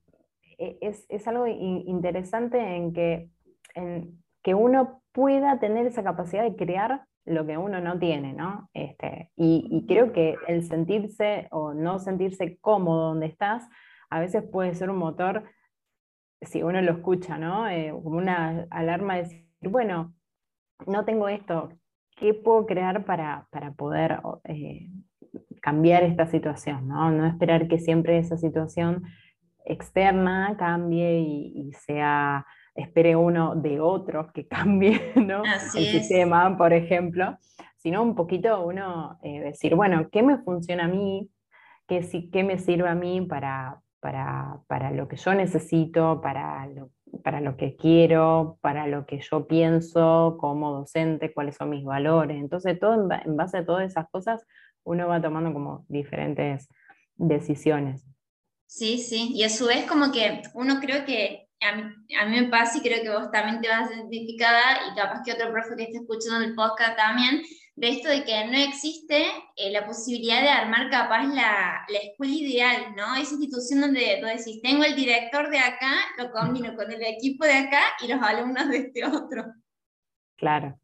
e, 0.58 0.78
es, 0.80 1.28
algo 1.28 1.46
interesante 1.46 2.58
en 2.58 2.92
que, 2.92 3.30
en 3.74 4.22
que 4.42 4.54
uno 4.54 5.02
pueda 5.12 5.58
tener 5.58 5.86
esa 5.86 6.02
capacidad 6.02 6.42
de 6.42 6.56
crear 6.56 7.04
lo 7.24 7.46
que 7.46 7.56
uno 7.56 7.80
no 7.80 7.98
tiene, 7.98 8.32
¿no? 8.32 8.68
Este, 8.74 9.30
y, 9.36 9.84
creo 9.86 10.12
que 10.12 10.36
el 10.48 10.64
sentirse 10.64 11.48
o 11.50 11.72
no 11.74 11.98
sentirse 11.98 12.58
cómodo 12.58 13.08
donde 13.08 13.26
estás, 13.26 13.68
a 14.10 14.20
veces 14.20 14.42
puede 14.42 14.74
ser 14.74 14.90
un 14.90 14.98
motor 14.98 15.44
si 16.40 16.62
uno 16.62 16.82
lo 16.82 16.92
escucha, 16.92 17.38
¿no? 17.38 17.68
Eh, 17.68 17.92
como 18.02 18.18
una 18.18 18.66
alarma 18.70 19.14
de 19.14 19.22
decir, 19.22 19.46
bueno, 19.60 20.14
no 20.86 21.04
tengo 21.04 21.28
esto, 21.28 21.70
¿qué 22.16 22.34
puedo 22.34 22.66
crear 22.66 23.04
para, 23.04 23.46
poder 23.76 24.20
eh, 24.44 24.88
cambiar 25.62 26.02
esta 26.02 26.26
situación? 26.26 26.88
¿no? 26.88 27.11
no 27.11 27.26
esperar 27.26 27.69
que 27.69 27.78
siempre 27.78 28.19
esa 28.19 28.37
situación 28.37 29.04
externa 29.64 30.57
cambie 30.59 31.21
y, 31.21 31.73
sea, 31.73 32.45
espere 32.75 33.16
uno 33.16 33.54
de 33.54 33.81
otros 33.81 34.33
que 34.33 34.47
cambie 34.49 35.12
¿no? 35.14 35.42
el 35.45 35.87
sistema, 35.87 36.59
por 36.59 36.73
ejemplo, 36.75 37.38
sino 37.78 38.02
un 38.02 38.14
poquito 38.14 38.64
uno 38.64 39.19
eh, 39.23 39.40
decir, 39.40 39.75
bueno, 39.75 40.09
¿qué 40.11 40.23
me 40.23 40.38
funciona 40.38 40.85
a 40.85 40.88
mí? 40.88 41.31
¿Qué, 41.87 42.28
qué 42.33 42.45
me 42.45 42.59
sirve 42.59 42.88
a 42.88 42.95
mí 42.95 43.21
para, 43.23 43.81
para, 44.02 44.90
lo 44.90 45.07
que 45.07 45.16
yo 45.16 45.33
necesito, 45.33 46.21
para 46.21 46.66
lo, 46.66 46.90
para 47.23 47.40
lo 47.40 47.57
que 47.57 47.76
quiero, 47.76 48.59
para 48.61 48.88
lo 48.88 49.07
que 49.07 49.21
yo 49.21 49.47
pienso 49.47 50.37
como 50.40 50.73
docente, 50.73 51.33
cuáles 51.33 51.57
son 51.57 51.71
mis 51.71 51.85
valores. 51.85 52.38
Entonces, 52.38 52.78
todo 52.81 52.95
en, 52.95 53.37
base 53.37 53.59
a 53.59 53.64
todas 53.64 53.88
esas 53.88 54.09
cosas, 54.11 54.45
uno 54.84 55.08
va 55.08 55.20
tomando 55.20 55.52
como 55.52 55.84
diferentes 55.88 56.68
decisiones. 57.16 58.04
Sí, 58.66 58.98
sí, 58.98 59.32
y 59.34 59.42
a 59.44 59.48
su 59.48 59.66
vez 59.66 59.84
como 59.84 60.10
que 60.12 60.42
uno 60.54 60.80
creo 60.80 61.04
que 61.04 61.48
a 61.60 61.76
mí, 61.76 61.82
a 62.18 62.26
mí, 62.26 62.40
me 62.40 62.48
pasa 62.48 62.78
y 62.78 62.80
creo 62.80 63.02
que 63.02 63.10
vos 63.10 63.30
también 63.30 63.60
te 63.60 63.68
vas 63.68 63.90
identificada 63.90 64.90
y 64.90 64.96
capaz 64.96 65.22
que 65.24 65.32
otro 65.32 65.52
profe 65.52 65.76
que 65.76 65.84
esté 65.84 65.98
escuchando 65.98 66.44
el 66.44 66.54
podcast 66.54 66.96
también, 66.96 67.42
de 67.76 67.88
esto 67.88 68.08
de 68.08 68.24
que 68.24 68.46
no 68.46 68.56
existe 68.56 69.26
eh, 69.56 69.70
la 69.70 69.86
posibilidad 69.86 70.42
de 70.42 70.48
armar 70.48 70.90
capaz 70.90 71.24
la, 71.26 71.84
la, 71.88 71.98
escuela 71.98 72.32
ideal, 72.32 72.94
¿no? 72.96 73.14
Esa 73.14 73.34
institución 73.34 73.80
donde 73.80 74.18
tú 74.20 74.26
decís, 74.26 74.60
tengo 74.62 74.84
el 74.84 74.96
director 74.96 75.48
de 75.50 75.58
acá, 75.58 75.94
lo 76.18 76.30
combino 76.32 76.74
con 76.74 76.90
el 76.90 77.02
equipo 77.02 77.44
de 77.44 77.54
acá 77.54 77.82
y 78.02 78.08
los 78.08 78.20
alumnos 78.20 78.68
de 78.68 78.78
este 78.78 79.06
otro. 79.06 79.44
Claro, 80.36 80.78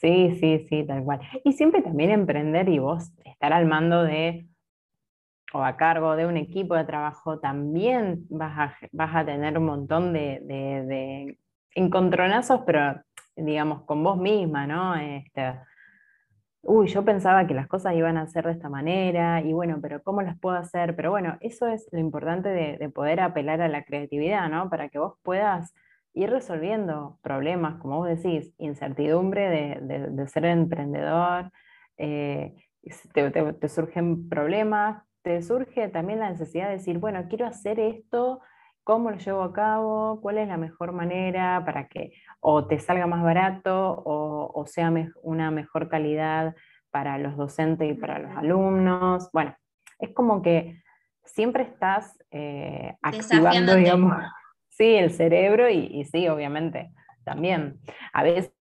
sí, 0.00 0.36
sí, 0.40 0.66
sí, 0.68 0.84
tal 0.86 1.04
cual. 1.04 1.20
Y 1.44 1.52
siempre 1.52 1.82
también 1.82 2.10
emprender 2.10 2.68
y 2.68 2.78
vos 2.78 3.12
estar 3.24 3.52
al 3.52 3.66
mando 3.66 4.02
de 4.02 4.46
o 5.52 5.64
a 5.64 5.76
cargo 5.76 6.16
de 6.16 6.26
un 6.26 6.36
equipo 6.36 6.74
de 6.74 6.84
trabajo, 6.84 7.40
también 7.40 8.26
vas 8.30 8.58
a, 8.58 8.76
vas 8.92 9.14
a 9.14 9.24
tener 9.24 9.58
un 9.58 9.64
montón 9.64 10.12
de, 10.12 10.40
de, 10.42 11.38
encontronazos, 11.74 12.62
pero 12.66 13.02
digamos 13.36 13.82
con 13.82 14.02
vos 14.02 14.18
misma, 14.18 14.66
¿no? 14.66 14.94
Este, 14.96 15.54
uy, 16.62 16.88
yo 16.88 17.04
pensaba 17.04 17.46
que 17.46 17.54
las 17.54 17.68
cosas 17.68 17.94
iban 17.94 18.16
a 18.16 18.26
ser 18.26 18.46
de 18.46 18.52
esta 18.52 18.68
manera, 18.68 19.40
y 19.40 19.52
bueno, 19.52 19.78
pero 19.80 20.02
¿cómo 20.02 20.22
las 20.22 20.38
puedo 20.38 20.56
hacer? 20.56 20.96
Pero 20.96 21.10
bueno, 21.10 21.36
eso 21.40 21.66
es 21.68 21.88
lo 21.92 21.98
importante 21.98 22.48
de, 22.48 22.88
poder 22.90 23.20
apelar 23.20 23.60
a 23.60 23.68
la 23.68 23.84
creatividad, 23.84 24.48
¿no? 24.48 24.68
Para 24.68 24.88
que 24.88 24.98
vos 24.98 25.14
puedas 25.22 25.74
ir 26.12 26.30
resolviendo 26.30 27.18
problemas, 27.22 27.80
como 27.80 27.98
vos 27.98 28.08
decís, 28.08 28.52
incertidumbre 28.58 29.78
de, 29.80 30.26
ser 30.28 30.44
emprendedor, 30.44 31.50
eh, 31.96 32.54
te, 33.12 33.68
surgen 33.68 34.28
problemas, 34.28 35.02
te 35.22 35.42
surge 35.42 35.88
también 35.88 36.20
la 36.20 36.30
necesidad 36.30 36.66
de 36.66 36.78
decir, 36.78 36.98
bueno, 36.98 37.26
quiero 37.28 37.46
hacer 37.46 37.78
esto, 37.78 38.40
¿cómo 38.84 39.10
lo 39.10 39.18
llevo 39.18 39.42
a 39.42 39.52
cabo? 39.52 40.20
¿Cuál 40.20 40.38
es 40.38 40.48
la 40.48 40.56
mejor 40.56 40.92
manera 40.92 41.62
para 41.64 41.86
que 41.88 42.12
o 42.40 42.66
te 42.66 42.78
salga 42.78 43.06
más 43.06 43.22
barato 43.22 44.02
o, 44.04 44.64
sea 44.66 44.92
una 45.22 45.50
mejor 45.50 45.88
calidad 45.88 46.54
para 46.90 47.18
los 47.18 47.36
docentes 47.36 47.90
y 47.90 47.94
para 47.94 48.18
los 48.18 48.36
alumnos? 48.36 49.30
Bueno, 49.32 49.54
es 49.98 50.12
como 50.12 50.42
que 50.42 50.82
siempre 51.24 51.62
estás 51.62 52.18
eh, 52.30 52.96
activando, 53.02 53.74
digamos, 53.74 54.16
sí, 54.80 54.96
el 54.96 55.10
cerebro 55.10 55.68
y, 55.68 56.04
sí, 56.06 56.26
obviamente, 56.28 56.90
también. 57.22 57.78
A 58.14 58.22
veces 58.22 58.54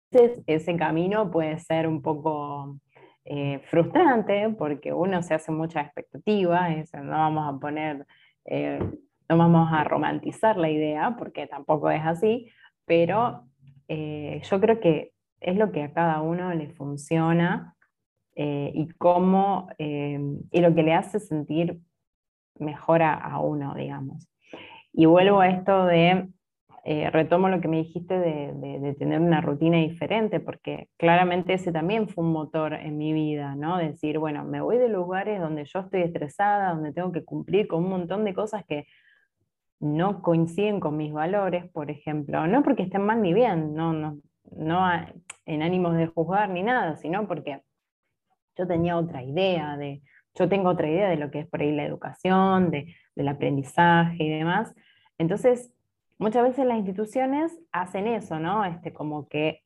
ese 0.46 0.76
camino 0.76 1.30
puede 1.30 1.58
ser 1.60 1.86
un 1.86 2.02
poco 2.02 2.76
eh, 3.24 3.60
frustrante 3.70 4.52
porque 4.58 4.92
uno 4.92 5.22
se 5.22 5.34
hace 5.34 5.52
mucha 5.52 5.80
expectativa, 5.80 6.68
no 6.70 7.10
vamos 7.10 7.54
a 7.54 7.60
poner, 7.60 8.04
eh, 8.46 8.80
no 9.28 9.38
vamos 9.38 9.68
a 9.72 9.84
romantizar 9.84 10.56
la 10.56 10.68
idea 10.70 11.14
porque 11.16 11.46
tampoco 11.46 11.88
es 11.88 12.04
así, 12.04 12.50
pero 12.84 13.44
eh, 13.86 14.42
yo 14.42 14.60
creo 14.60 14.80
que 14.80 15.12
es 15.40 15.56
lo 15.56 15.70
que 15.70 15.84
a 15.84 15.92
cada 15.92 16.20
uno 16.20 16.52
le 16.52 16.68
funciona 16.70 17.76
y 18.40 18.86
cómo, 18.98 19.68
y 19.78 20.60
lo 20.60 20.72
que 20.72 20.82
le 20.84 20.94
hace 20.94 21.18
sentir 21.18 21.80
mejor 22.54 23.02
a 23.02 23.40
uno, 23.40 23.74
digamos. 23.74 24.28
Y 24.98 25.06
vuelvo 25.06 25.38
a 25.38 25.48
esto 25.48 25.86
de 25.86 26.26
eh, 26.84 27.08
retomo 27.10 27.48
lo 27.48 27.60
que 27.60 27.68
me 27.68 27.76
dijiste 27.76 28.18
de, 28.18 28.96
tener 28.98 29.20
una 29.20 29.40
rutina 29.40 29.76
diferente, 29.76 30.40
porque 30.40 30.88
claramente 30.96 31.52
ese 31.52 31.70
también 31.70 32.08
fue 32.08 32.24
un 32.24 32.32
motor 32.32 32.74
en 32.74 32.98
mi 32.98 33.12
vida, 33.12 33.54
¿no? 33.54 33.78
Decir, 33.78 34.18
bueno, 34.18 34.42
me 34.42 34.60
voy 34.60 34.76
de 34.76 34.88
lugares 34.88 35.40
donde 35.40 35.66
yo 35.66 35.78
estoy 35.78 36.02
estresada, 36.02 36.74
donde 36.74 36.92
tengo 36.92 37.12
que 37.12 37.24
cumplir 37.24 37.68
con 37.68 37.84
un 37.84 37.90
montón 37.90 38.24
de 38.24 38.34
cosas 38.34 38.64
que 38.66 38.88
no 39.78 40.20
coinciden 40.20 40.80
con 40.80 40.96
mis 40.96 41.12
valores, 41.12 41.70
por 41.70 41.92
ejemplo, 41.92 42.48
no 42.48 42.64
porque 42.64 42.82
estén 42.82 43.02
mal 43.02 43.22
ni 43.22 43.32
bien, 43.32 43.76
no, 43.76 43.92
no, 43.92 44.18
no 44.50 44.84
en 45.46 45.62
ánimos 45.62 45.96
de 45.96 46.08
juzgar 46.08 46.50
ni 46.50 46.64
nada, 46.64 46.96
sino 46.96 47.28
porque 47.28 47.62
yo 48.56 48.66
tenía 48.66 48.96
otra 48.96 49.22
idea 49.22 49.76
de, 49.76 50.02
yo 50.34 50.48
tengo 50.48 50.70
otra 50.70 50.90
idea 50.90 51.08
de 51.08 51.18
lo 51.18 51.30
que 51.30 51.38
es 51.38 51.46
por 51.46 51.60
ahí 51.60 51.70
la 51.70 51.84
educación, 51.84 52.72
de, 52.72 52.96
del 53.14 53.28
aprendizaje 53.28 54.24
y 54.24 54.30
demás. 54.30 54.74
Entonces, 55.18 55.72
muchas 56.18 56.44
veces 56.44 56.66
las 56.66 56.78
instituciones 56.78 57.58
hacen 57.72 58.06
eso, 58.06 58.38
¿no? 58.38 58.64
Este, 58.64 58.92
como 58.92 59.28
que 59.28 59.62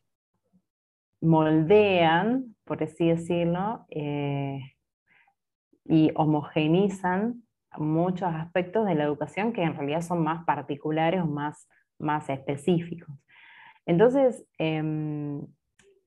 moldean, 1.21 2.57
por 2.65 2.83
así 2.83 3.09
decirlo, 3.09 3.87
eh, 3.91 4.61
y 5.85 6.11
homogenizan 6.15 7.43
muchos 7.79 8.29
aspectos 8.35 8.87
de 8.87 8.95
la 8.95 9.05
educación 9.05 9.53
que 9.53 9.63
en 9.63 9.75
realidad 9.75 10.03
son 10.03 10.23
más 10.23 10.45
particulares 10.45 11.23
o 11.23 11.27
más, 11.27 11.69
más 11.99 12.29
específicos. 12.29 13.15
Entonces, 13.87 14.45
em, 14.59 15.47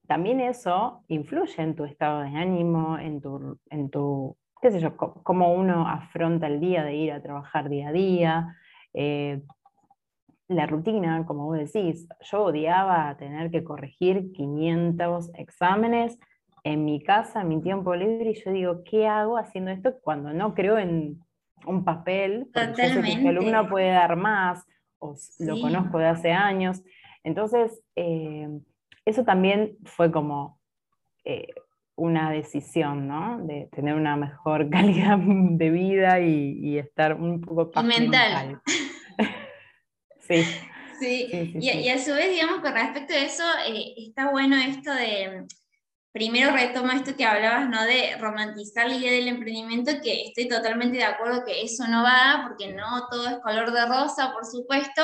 también 0.08 0.40
eso 0.40 1.04
influye 1.08 1.62
en 1.62 1.76
tu 1.76 1.86
estado 1.86 2.22
de 2.22 2.30
ánimo, 2.30 2.98
en 3.00 3.22
tu, 3.22 3.60
en 3.70 3.90
tu 3.90 4.38
qué 4.62 4.72
sé 4.72 4.80
yo, 4.80 4.96
cómo 4.98 5.54
uno 5.54 5.88
afronta 5.88 6.48
el 6.48 6.60
día 6.60 6.84
de 6.84 6.96
ir 6.96 7.12
a 7.12 7.22
trabajar 7.22 7.70
día 7.70 7.90
a 7.90 7.92
día, 7.92 8.56
eh, 8.96 9.42
la 10.48 10.68
rutina, 10.68 11.26
como 11.26 11.46
vos 11.46 11.58
decís, 11.58 12.08
yo 12.22 12.44
odiaba 12.46 13.16
tener 13.18 13.52
que 13.52 13.64
corregir 13.64 14.32
500 14.32 15.32
exámenes 15.36 16.18
en 16.64 16.86
mi 16.86 17.02
casa, 17.02 17.42
en 17.42 17.50
mi 17.50 17.62
tiempo 17.62 17.96
libre, 17.96 18.32
y 18.32 18.44
yo 18.44 18.52
digo, 18.52 18.84
¿qué 18.84 19.08
hago 19.08 19.38
haciendo 19.38 19.72
esto 19.72 19.96
cuando 20.02 20.34
no 20.34 20.54
creo 20.54 20.78
en 20.78 21.20
un 21.66 21.84
papel? 21.84 22.48
Porque 22.54 22.90
yo 22.90 23.02
sé 23.02 23.02
que 23.02 23.22
el 23.22 23.38
alumno 23.38 23.70
puede 23.70 23.90
dar 23.90 24.16
más, 24.16 24.66
o 25.00 25.16
lo 25.40 25.60
conozco 25.62 25.98
de 25.98 26.08
hace 26.08 26.32
años. 26.32 26.84
Entonces, 27.24 27.84
eh, 27.96 28.48
eso 29.04 29.24
también 29.24 29.78
fue 29.84 30.12
como 30.12 30.60
eh, 31.24 31.48
una 31.96 32.30
decisión, 32.32 33.08
¿no? 33.08 33.40
De 33.46 33.68
tener 33.72 33.96
una 33.96 34.16
mejor 34.16 34.70
calidad 34.72 35.18
de 35.18 35.70
vida 35.70 36.20
y, 36.20 36.78
estar 36.78 37.16
un 37.16 37.42
poco 37.42 37.72
mental. 37.84 38.62
Sí. 40.28 40.46
Sí, 41.00 41.28
y, 41.60 41.90
a 41.90 42.00
su 42.02 42.14
vez, 42.14 42.30
digamos, 42.30 42.62
con 42.62 42.74
respecto 42.74 43.14
a 43.14 43.18
eso, 43.18 43.44
eh, 43.68 43.94
está 43.98 44.32
bueno 44.32 44.56
esto 44.56 44.94
de, 44.94 45.46
primero 46.16 46.54
retomo 46.54 46.94
esto 46.94 47.18
que 47.18 47.26
hablabas, 47.26 47.70
¿no? 47.70 47.84
De 47.84 48.16
romantizar 48.18 48.88
la 48.88 48.96
idea 48.96 49.12
del 49.12 49.28
emprendimiento, 49.28 49.92
que 50.02 50.28
estoy 50.28 50.48
totalmente 50.48 50.98
de 50.98 51.04
acuerdo 51.04 51.44
que 51.46 51.62
eso 51.62 51.86
no 51.88 52.04
va, 52.04 52.46
porque 52.48 52.72
no 52.72 53.06
todo 53.12 53.28
es 53.28 53.40
color 53.40 53.74
de 53.74 53.86
rosa, 53.86 54.32
por 54.32 54.46
supuesto, 54.46 55.02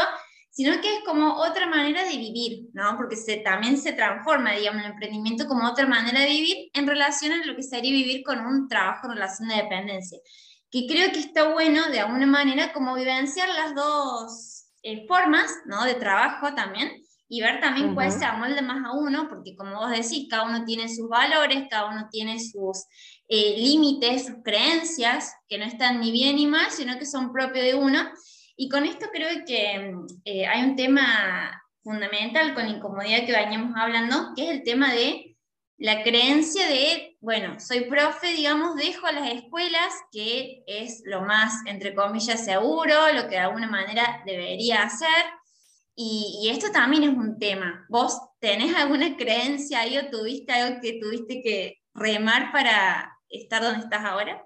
sino 0.52 0.80
que 0.80 0.96
es 0.96 1.04
como 1.04 1.34
otra 1.34 1.68
manera 1.68 2.06
de 2.06 2.18
vivir, 2.18 2.70
¿no? 2.72 2.96
Porque 2.96 3.18
se, 3.18 3.38
también 3.38 3.78
se 3.78 3.92
transforma, 3.92 4.54
digamos, 4.54 4.86
el 4.86 4.92
emprendimiento 4.92 5.48
como 5.48 5.68
otra 5.68 5.86
manera 5.86 6.22
de 6.22 6.28
vivir 6.28 6.72
en 6.74 6.88
relación 6.88 7.34
a 7.34 7.46
lo 7.46 7.58
que 7.58 7.64
sería 7.64 7.92
vivir 7.92 8.24
con 8.24 8.40
un 8.46 8.70
trabajo 8.70 9.08
en 9.08 9.16
relación 9.16 9.50
de 9.50 9.56
dependencia, 9.56 10.18
que 10.72 10.88
creo 10.88 11.12
que 11.12 11.20
está 11.20 11.50
bueno 11.50 11.90
de 11.90 12.00
alguna 12.00 12.26
manera 12.26 12.72
como 12.72 12.96
vivenciar 12.96 13.50
las 13.50 13.76
dos 13.76 14.61
eh, 14.84 15.06
formas 15.08 15.52
¿no? 15.66 15.84
de 15.86 15.96
trabajo 15.96 16.54
también 16.54 17.02
y 17.34 17.40
ver 17.40 17.62
también 17.62 17.96
cuál 17.96 18.12
se 18.12 18.26
amolde 18.26 18.62
más 18.62 18.84
a 18.86 18.92
uno, 18.92 19.30
porque 19.30 19.56
como 19.56 19.78
vos 19.78 19.90
decís, 19.90 20.28
cada 20.30 20.44
uno 20.44 20.66
tiene 20.66 20.90
sus 20.90 21.08
valores, 21.08 21.64
cada 21.70 21.90
uno 21.90 22.10
tiene 22.12 22.38
sus 22.40 22.86
eh, 23.30 23.56
límites, 23.58 24.26
sus 24.26 24.44
creencias, 24.44 25.34
que 25.48 25.58
no 25.58 25.64
están 25.64 26.02
ni 26.02 26.12
bien 26.12 26.36
ni 26.36 26.46
mal, 26.46 26.70
sino 26.72 27.00
que 27.00 27.06
son 27.06 27.32
propios 27.32 27.64
de 27.64 27.76
uno. 27.76 28.00
Y 28.58 28.68
con 28.68 28.84
esto 28.84 29.06
creo 29.14 29.46
que 29.46 29.94
eh, 30.26 30.46
hay 30.46 30.64
un 30.64 30.76
tema 30.76 31.64
fundamental 31.82 32.54
con 32.54 32.66
la 32.66 32.76
incomodidad 32.76 33.26
que 33.26 33.32
veníamos 33.32 33.78
hablando, 33.78 34.34
que 34.36 34.44
es 34.44 34.50
el 34.50 34.64
tema 34.64 34.92
de 34.92 35.31
la 35.82 36.04
creencia 36.04 36.68
de, 36.68 37.18
bueno, 37.22 37.60
soy 37.60 37.86
profe, 37.86 38.28
digamos, 38.36 38.76
dejo 38.76 39.08
las 39.12 39.32
escuelas, 39.32 39.92
que 40.12 40.64
es 40.68 41.02
lo 41.06 41.24
más, 41.24 41.56
entre 41.66 41.96
comillas, 41.96 42.46
seguro, 42.46 42.94
lo 43.16 43.24
que 43.24 43.30
de 43.32 43.40
alguna 43.40 43.68
manera 43.68 44.22
debería 44.24 44.84
hacer. 44.84 45.26
Y, 45.96 46.50
esto 46.52 46.72
también 46.72 47.02
es 47.02 47.10
un 47.10 47.40
tema. 47.40 47.88
¿Vos 47.90 48.16
tenés 48.40 48.76
alguna 48.76 49.18
creencia 49.18 49.80
ahí 49.80 49.98
o 49.98 50.08
tuviste 50.12 50.52
algo 50.52 50.80
que 50.82 51.00
tuviste 51.02 51.42
que 51.42 51.80
remar 51.96 52.52
para 52.52 53.18
estar 53.28 53.64
donde 53.64 53.80
estás 53.80 54.06
ahora? 54.06 54.46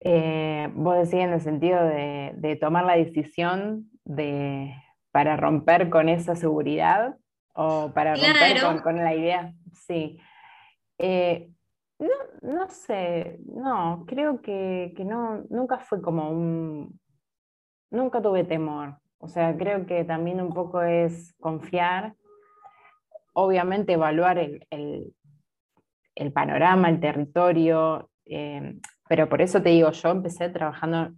Eh, 0.00 0.68
vos 0.74 0.96
decís 0.96 1.14
en 1.14 1.32
el 1.32 1.40
sentido 1.40 1.78
de, 1.84 2.58
tomar 2.60 2.86
la 2.86 2.96
decisión 2.96 3.88
de, 4.04 4.74
para 5.12 5.36
romper 5.36 5.90
con 5.90 6.08
esa 6.08 6.34
seguridad. 6.34 7.16
O 7.54 7.92
para 7.92 8.14
romper 8.14 8.82
con, 8.82 8.96
la 8.96 9.14
idea, 9.14 9.52
sí. 9.72 10.18
Eh, 10.98 11.50
no, 12.42 12.68
sé, 12.68 13.38
no, 13.46 14.04
creo 14.06 14.40
que, 14.40 14.94
no, 15.04 15.44
nunca 15.50 15.78
fue 15.78 16.00
como 16.00 16.30
un, 16.30 16.98
nunca 17.90 18.20
tuve 18.20 18.44
temor. 18.44 18.96
O 19.18 19.28
sea, 19.28 19.56
creo 19.56 19.86
que 19.86 20.04
también 20.04 20.40
un 20.40 20.52
poco 20.52 20.82
es 20.82 21.34
confiar, 21.34 22.14
obviamente 23.34 23.92
evaluar 23.92 24.38
el, 24.38 25.14
panorama, 26.34 26.88
el 26.88 27.00
territorio, 27.00 28.10
eh, 28.24 28.78
pero 29.08 29.28
por 29.28 29.42
eso 29.42 29.62
te 29.62 29.70
digo, 29.70 29.90
yo 29.90 30.10
empecé 30.10 30.48
trabajando, 30.48 31.12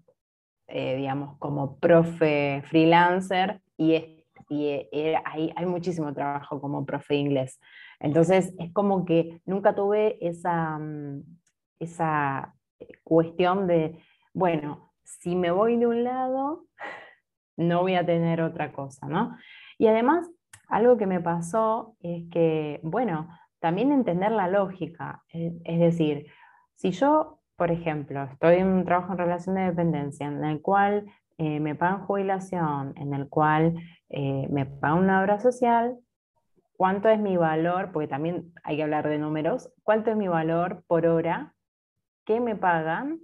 eh, 0.67 0.97
digamos, 0.97 1.39
como 1.39 1.79
profe 1.79 2.63
freelancer 2.67 3.61
y 3.77 3.95
es 3.95 4.14
y 4.49 4.87
hay, 5.25 5.67
muchísimo 5.67 6.13
trabajo 6.13 6.61
como 6.61 6.85
profe 6.85 7.15
de 7.15 7.21
inglés. 7.21 7.61
Entonces 8.01 8.55
es 8.59 8.73
como 8.73 9.05
que 9.05 9.41
nunca 9.45 9.75
tuve 9.75 10.19
esa, 10.27 10.79
mm, 10.79 11.23
esa 11.79 12.55
eh, 12.79 12.89
cuestión 13.03 13.67
de, 13.67 13.99
bueno, 14.33 14.93
si 15.03 15.37
me 15.37 15.51
voy 15.51 15.77
de 15.77 15.87
un 15.87 16.05
lado, 16.05 16.67
no 17.57 17.83
voy 17.83 17.95
a 17.95 18.07
tener 18.07 18.41
otra 18.41 18.73
cosa, 18.73 19.07
¿no? 19.07 19.37
Y 19.79 19.87
además, 19.87 20.31
algo 20.69 20.97
que 20.97 21.07
me 21.07 21.21
pasó 21.21 21.97
es 22.01 22.29
que, 22.31 22.81
bueno, 22.83 23.29
también 23.61 23.93
entender 23.93 24.33
la 24.33 24.49
lógica, 24.49 25.23
eh, 25.33 25.53
es 25.65 25.81
decir, 25.81 26.27
si 26.75 26.91
yo, 26.91 27.41
por 27.57 27.71
ejemplo, 27.71 28.25
estoy 28.25 28.57
en 28.57 28.69
un 28.69 28.85
trabajo 28.85 29.13
en 29.13 29.19
relación 29.19 29.55
de 29.55 29.63
dependencia 29.63 30.27
en 30.27 30.45
el 30.45 30.61
cual 30.61 31.07
me 31.39 31.75
pagan 31.75 32.07
jubilación, 32.07 32.95
en 32.97 33.15
el 33.15 33.29
cual 33.29 33.75
eh, 34.09 34.47
me 34.51 34.67
paga 34.67 34.95
una 34.95 35.21
obra 35.21 35.41
social, 35.41 35.99
cuánto 36.77 37.09
es 37.09 37.19
mi 37.19 37.37
valor, 37.37 37.91
porque 37.93 38.09
también 38.09 38.53
hay 38.63 38.77
que 38.77 38.83
hablar 38.83 39.09
de 39.09 39.19
números, 39.19 39.73
cuánto 39.83 40.11
es 40.11 40.17
mi 40.17 40.29
valor 40.29 40.85
por 40.87 41.07
hora, 41.07 41.55
qué 42.25 42.41
me 42.41 42.57
pagan, 42.57 43.21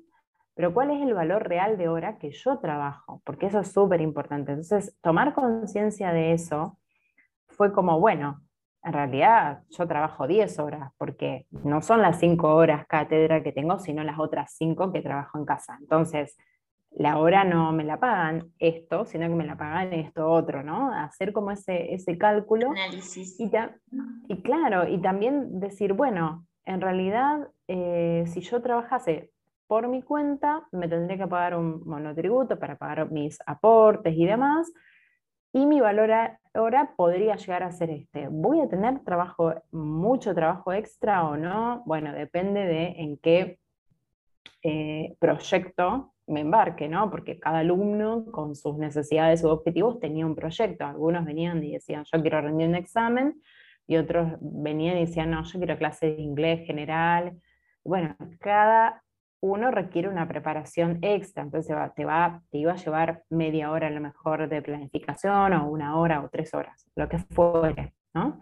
pero 0.54 0.74
cuál 0.74 0.90
es 0.90 1.00
el 1.02 1.14
valor 1.14 1.48
real 1.48 1.78
de 1.78 1.88
hora 1.88 2.18
que 2.18 2.30
yo 2.32 2.58
trabajo, 2.58 3.22
porque 3.24 3.46
eso 3.46 3.60
es 3.60 3.72
súper 3.72 4.00
importante. 4.00 4.52
Entonces, 4.52 4.96
tomar 5.00 5.32
conciencia 5.34 6.12
de 6.12 6.32
eso 6.32 6.78
fue 7.48 7.72
como, 7.72 7.98
bueno, 8.00 8.42
en 8.82 8.92
realidad 8.92 9.62
yo 9.70 9.86
trabajo 9.86 10.26
10 10.26 10.58
horas, 10.58 10.92
porque 10.96 11.46
no 11.50 11.82
son 11.82 12.02
las 12.02 12.18
5 12.18 12.54
horas 12.54 12.86
cátedra 12.86 13.42
que 13.42 13.52
tengo, 13.52 13.78
sino 13.78 14.02
las 14.02 14.18
otras 14.18 14.54
5 14.56 14.92
que 14.92 15.02
trabajo 15.02 15.38
en 15.38 15.44
casa. 15.44 15.76
Entonces, 15.80 16.36
la 16.92 17.18
hora 17.18 17.44
no 17.44 17.72
me 17.72 17.84
la 17.84 17.98
pagan 17.98 18.52
esto, 18.58 19.04
sino 19.04 19.28
que 19.28 19.34
me 19.34 19.46
la 19.46 19.56
pagan 19.56 19.92
esto 19.92 20.28
otro, 20.28 20.62
¿no? 20.62 20.92
Hacer 20.92 21.32
como 21.32 21.50
ese, 21.50 21.94
ese 21.94 22.18
cálculo. 22.18 22.70
Análisis. 22.70 23.38
Y, 23.38 23.50
y, 24.28 24.42
claro, 24.42 24.88
y 24.88 24.98
también 25.00 25.60
decir, 25.60 25.92
bueno, 25.92 26.46
en 26.64 26.80
realidad, 26.80 27.48
eh, 27.68 28.24
si 28.26 28.40
yo 28.40 28.60
trabajase 28.60 29.30
por 29.66 29.86
mi 29.88 30.02
cuenta, 30.02 30.66
me 30.72 30.88
tendría 30.88 31.16
que 31.16 31.26
pagar 31.28 31.56
un 31.56 31.82
monotributo 31.86 32.58
para 32.58 32.76
pagar 32.76 33.10
mis 33.10 33.38
aportes 33.46 34.14
y 34.16 34.26
demás, 34.26 34.72
y 35.52 35.66
mi 35.66 35.80
valor 35.80 36.10
ahora 36.54 36.92
podría 36.96 37.36
llegar 37.36 37.62
a 37.62 37.72
ser 37.72 37.90
este. 37.90 38.28
¿Voy 38.30 38.60
a 38.60 38.68
tener 38.68 39.00
trabajo, 39.00 39.54
mucho 39.70 40.34
trabajo 40.34 40.72
extra 40.72 41.24
o 41.24 41.36
no? 41.36 41.82
Bueno, 41.86 42.12
depende 42.12 42.60
de 42.60 42.86
en 42.98 43.16
qué 43.16 43.58
eh, 44.62 45.16
proyecto 45.18 46.12
me 46.30 46.40
embarque, 46.40 46.88
¿no? 46.88 47.10
Porque 47.10 47.38
cada 47.38 47.58
alumno 47.58 48.24
con 48.30 48.54
sus 48.54 48.78
necesidades 48.78 49.42
u 49.44 49.48
objetivos 49.48 49.98
tenía 50.00 50.24
un 50.24 50.34
proyecto. 50.34 50.86
Algunos 50.86 51.24
venían 51.24 51.62
y 51.62 51.72
decían, 51.72 52.04
yo 52.10 52.20
quiero 52.20 52.40
rendir 52.40 52.68
un 52.68 52.74
examen, 52.76 53.40
y 53.86 53.96
otros 53.96 54.34
venían 54.40 54.98
y 54.98 55.00
decían, 55.00 55.32
no, 55.32 55.42
yo 55.42 55.58
quiero 55.58 55.76
clase 55.76 56.06
de 56.14 56.22
inglés 56.22 56.64
general. 56.64 57.40
Bueno, 57.84 58.14
cada 58.38 59.02
uno 59.40 59.72
requiere 59.72 60.08
una 60.08 60.28
preparación 60.28 60.98
extra, 61.02 61.42
entonces 61.42 61.74
te, 61.96 62.04
va, 62.04 62.40
te 62.50 62.58
iba 62.58 62.72
a 62.72 62.76
llevar 62.76 63.24
media 63.30 63.72
hora 63.72 63.88
a 63.88 63.90
lo 63.90 64.00
mejor 64.00 64.48
de 64.48 64.62
planificación, 64.62 65.54
o 65.54 65.68
una 65.68 65.96
hora 65.98 66.22
o 66.22 66.28
tres 66.28 66.54
horas, 66.54 66.88
lo 66.94 67.08
que 67.08 67.18
fuere, 67.18 67.94
¿no? 68.14 68.38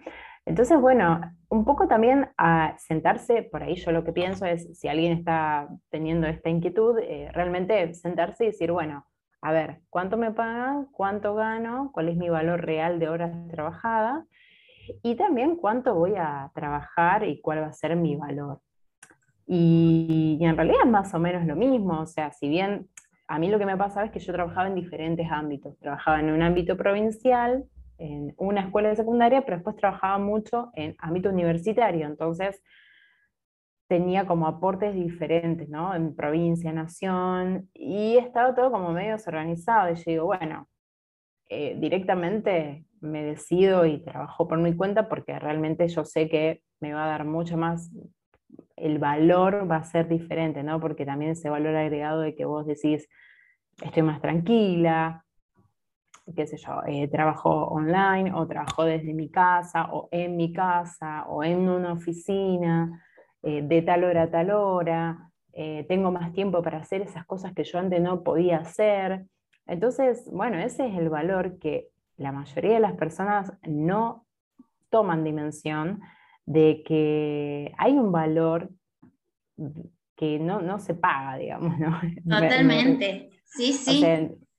Entonces, 0.48 0.80
bueno, 0.80 1.20
un 1.50 1.66
poco 1.66 1.88
también 1.88 2.30
a 2.38 2.74
sentarse, 2.78 3.42
por 3.42 3.62
ahí 3.62 3.74
yo 3.74 3.92
lo 3.92 4.02
que 4.02 4.14
pienso 4.14 4.46
es, 4.46 4.78
si 4.78 4.88
alguien 4.88 5.12
está 5.12 5.68
teniendo 5.90 6.26
esta 6.26 6.48
inquietud, 6.48 6.98
eh, 7.00 7.30
realmente 7.34 7.92
sentarse 7.92 8.44
y 8.44 8.46
decir, 8.48 8.72
bueno, 8.72 9.04
a 9.42 9.52
ver, 9.52 9.82
¿cuánto 9.90 10.16
me 10.16 10.32
pagan? 10.32 10.86
¿Cuánto 10.90 11.34
gano? 11.34 11.90
¿Cuál 11.92 12.08
es 12.08 12.16
mi 12.16 12.30
valor 12.30 12.64
real 12.64 12.98
de 12.98 13.10
horas 13.10 13.30
trabajadas? 13.50 14.24
Y 15.02 15.16
también 15.16 15.56
cuánto 15.56 15.94
voy 15.94 16.14
a 16.16 16.50
trabajar 16.54 17.24
y 17.24 17.42
cuál 17.42 17.60
va 17.60 17.66
a 17.66 17.72
ser 17.74 17.94
mi 17.94 18.16
valor. 18.16 18.62
Y, 19.46 20.38
en 20.40 20.56
realidad 20.56 20.80
es 20.82 20.90
más 20.90 21.12
o 21.12 21.18
menos 21.18 21.44
lo 21.44 21.56
mismo, 21.56 22.00
o 22.00 22.06
sea, 22.06 22.32
si 22.32 22.48
bien 22.48 22.88
a 23.26 23.38
mí 23.38 23.50
lo 23.50 23.58
que 23.58 23.66
me 23.66 23.76
pasaba 23.76 24.06
es 24.06 24.12
que 24.12 24.18
yo 24.18 24.32
trabajaba 24.32 24.66
en 24.66 24.74
diferentes 24.74 25.30
ámbitos, 25.30 25.78
trabajaba 25.78 26.20
en 26.20 26.30
un 26.30 26.40
ámbito 26.40 26.74
provincial, 26.74 27.66
en 27.98 28.34
una 28.38 28.62
escuela 28.62 28.88
de 28.88 28.96
secundaria, 28.96 29.42
pero 29.42 29.58
después 29.58 29.76
trabajaba 29.76 30.18
mucho 30.18 30.70
en 30.74 30.94
ámbito 30.98 31.28
universitario, 31.28 32.06
entonces 32.06 32.62
tenía 33.88 34.26
como 34.26 34.46
aportes 34.46 34.94
diferentes, 34.94 35.68
¿no? 35.68 35.94
En 35.94 36.14
provincia, 36.14 36.72
nación, 36.72 37.70
y 37.74 38.16
estaba 38.16 38.54
todo 38.54 38.70
como 38.70 38.92
medio 38.92 39.12
desorganizado, 39.12 39.92
y 39.92 39.96
yo 39.96 40.02
digo, 40.06 40.24
bueno, 40.26 40.68
eh, 41.48 41.76
directamente 41.78 42.84
me 43.00 43.22
decido 43.22 43.86
y 43.86 44.02
trabajo 44.02 44.48
por 44.48 44.58
mi 44.58 44.74
cuenta 44.74 45.08
porque 45.08 45.38
realmente 45.38 45.88
yo 45.88 46.04
sé 46.04 46.28
que 46.28 46.62
me 46.80 46.92
va 46.92 47.04
a 47.04 47.08
dar 47.08 47.24
mucho 47.24 47.56
más 47.56 47.90
el 48.80 48.98
valor 48.98 49.70
va 49.70 49.76
a 49.76 49.84
ser 49.84 50.08
diferente, 50.08 50.62
¿no? 50.62 50.80
Porque 50.80 51.04
también 51.04 51.32
ese 51.32 51.50
valor 51.50 51.74
agregado 51.76 52.20
de 52.20 52.34
que 52.34 52.44
vos 52.44 52.66
decís, 52.66 53.08
estoy 53.82 54.02
más 54.02 54.20
tranquila, 54.20 55.24
qué 56.34 56.46
sé 56.46 56.56
yo, 56.56 56.82
eh, 56.86 57.08
trabajo 57.08 57.68
online 57.68 58.32
o 58.34 58.46
trabajo 58.46 58.84
desde 58.84 59.14
mi 59.14 59.30
casa 59.30 59.88
o 59.92 60.08
en 60.10 60.36
mi 60.36 60.52
casa 60.52 61.24
o 61.28 61.42
en 61.44 61.68
una 61.68 61.92
oficina, 61.92 63.04
eh, 63.42 63.62
de 63.62 63.82
tal 63.82 64.04
hora 64.04 64.24
a 64.24 64.30
tal 64.30 64.50
hora, 64.50 65.30
eh, 65.52 65.84
tengo 65.88 66.10
más 66.10 66.32
tiempo 66.32 66.62
para 66.62 66.78
hacer 66.78 67.02
esas 67.02 67.26
cosas 67.26 67.52
que 67.54 67.64
yo 67.64 67.78
antes 67.78 68.00
no 68.00 68.22
podía 68.22 68.58
hacer. 68.58 69.26
Entonces, 69.66 70.28
bueno, 70.32 70.58
ese 70.58 70.86
es 70.86 70.96
el 70.96 71.08
valor 71.08 71.58
que 71.58 71.88
la 72.16 72.32
mayoría 72.32 72.74
de 72.74 72.80
las 72.80 72.94
personas 72.94 73.52
no 73.62 74.26
toman 74.90 75.24
dimensión 75.24 76.00
de 76.46 76.82
que 76.84 77.72
hay 77.76 77.92
un 77.92 78.10
valor 78.10 78.70
que 80.16 80.38
no, 80.38 80.78
se 80.78 80.94
paga, 80.94 81.36
digamos, 81.36 81.78
¿no? 81.78 82.00
Totalmente, 82.28 83.30
sí, 83.44 83.72
sí. 83.72 84.04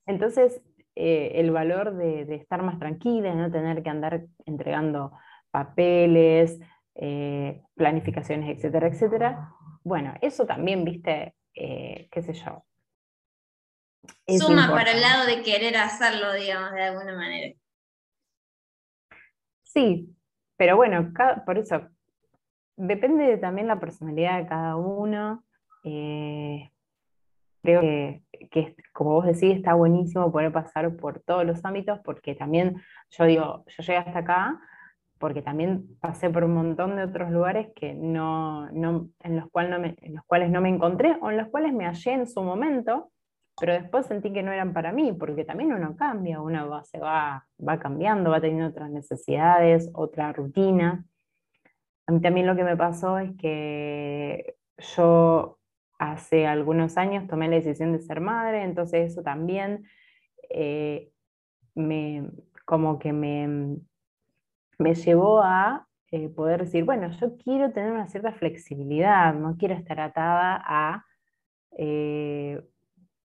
entonces, 0.06 0.62
eh, 0.96 1.32
el 1.36 1.50
valor 1.50 1.96
de, 1.96 2.34
estar 2.34 2.62
más 2.62 2.78
tranquila, 2.78 3.34
no 3.34 3.50
tener 3.50 3.82
que 3.82 3.90
andar 3.90 4.26
entregando 4.44 5.12
papeles, 5.50 6.58
eh, 6.94 7.62
planificaciones, 7.74 8.56
etcétera, 8.56 8.88
etcétera. 8.88 9.52
Bueno, 9.82 10.14
eso 10.20 10.46
también, 10.46 10.84
viste, 10.84 11.34
eh, 11.54 12.08
qué 12.10 12.22
sé 12.22 12.34
yo. 12.34 12.64
Suma 14.26 14.68
para 14.70 14.92
el 14.92 15.00
lado 15.00 15.26
de 15.26 15.42
querer 15.42 15.76
hacerlo, 15.76 16.32
digamos, 16.32 16.72
de 16.72 16.82
alguna 16.82 17.14
manera. 17.14 17.54
Sí, 19.62 20.14
pero 20.56 20.76
bueno, 20.76 21.12
por 21.46 21.58
eso, 21.58 21.88
depende 22.76 23.24
de 23.24 23.38
también 23.38 23.68
la 23.68 23.78
personalidad 23.78 24.38
de 24.38 24.46
cada 24.46 24.76
uno. 24.76 25.44
Creo 27.62 27.80
que, 27.80 28.22
como 28.92 29.12
vos 29.12 29.26
decís, 29.26 29.56
está 29.56 29.74
buenísimo 29.74 30.30
poder 30.32 30.52
pasar 30.52 30.96
por 30.96 31.20
todos 31.20 31.44
los 31.44 31.64
ámbitos, 31.64 32.00
porque 32.04 32.34
también, 32.34 32.80
yo 33.10 33.24
digo, 33.24 33.64
yo 33.66 33.82
llegué 33.82 33.98
hasta 33.98 34.18
acá, 34.20 34.60
porque 35.18 35.42
también 35.42 35.86
pasé 36.00 36.30
por 36.30 36.44
un 36.44 36.54
montón 36.54 36.96
de 36.96 37.04
otros 37.04 37.30
lugares 37.30 37.68
que 37.76 37.92
no, 37.92 38.68
en, 38.70 39.36
los 39.36 39.50
cuales 39.50 39.70
no 39.70 39.78
me, 39.78 39.94
en 40.00 40.14
los 40.14 40.24
cuales 40.24 40.50
no 40.50 40.60
me 40.60 40.70
encontré, 40.70 41.16
o 41.20 41.30
en 41.30 41.36
los 41.36 41.48
cuales 41.48 41.74
me 41.74 41.84
hallé 41.84 42.12
en 42.12 42.26
su 42.26 42.42
momento, 42.42 43.12
pero 43.60 43.74
después 43.74 44.06
sentí 44.06 44.32
que 44.32 44.42
no 44.42 44.50
eran 44.50 44.72
para 44.72 44.92
mí, 44.92 45.12
porque 45.12 45.44
también 45.44 45.72
uno 45.72 45.94
cambia, 45.94 46.40
uno 46.40 46.82
se 46.84 46.98
va, 46.98 47.46
va 47.66 47.78
cambiando, 47.78 48.30
va 48.30 48.40
teniendo 48.40 48.68
otras 48.68 48.90
necesidades, 48.90 49.90
otra 49.92 50.32
rutina. 50.32 51.04
A 52.06 52.12
mí 52.12 52.20
también 52.22 52.46
lo 52.46 52.56
que 52.56 52.64
me 52.64 52.76
pasó 52.76 53.18
es 53.18 53.36
que 53.36 54.56
yo 54.96 55.59
hace 56.00 56.46
algunos 56.46 56.96
años 56.96 57.26
tomé 57.26 57.46
la 57.48 57.56
decisión 57.56 57.92
de 57.92 58.00
ser 58.00 58.22
madre, 58.22 58.62
entonces 58.62 59.12
eso 59.12 59.22
también 59.22 59.84
eh, 60.48 61.12
me, 61.74 62.26
como 62.64 62.98
que 62.98 63.12
me, 63.12 63.76
me 64.78 64.94
llevó 64.94 65.42
a 65.42 65.86
eh, 66.10 66.30
poder 66.30 66.64
decir, 66.64 66.84
bueno, 66.84 67.10
yo 67.10 67.36
quiero 67.36 67.70
tener 67.72 67.92
una 67.92 68.08
cierta 68.08 68.32
flexibilidad, 68.32 69.34
no 69.34 69.58
quiero 69.58 69.74
estar 69.74 70.00
atada 70.00 70.62
a 70.64 71.04
eh, 71.76 72.64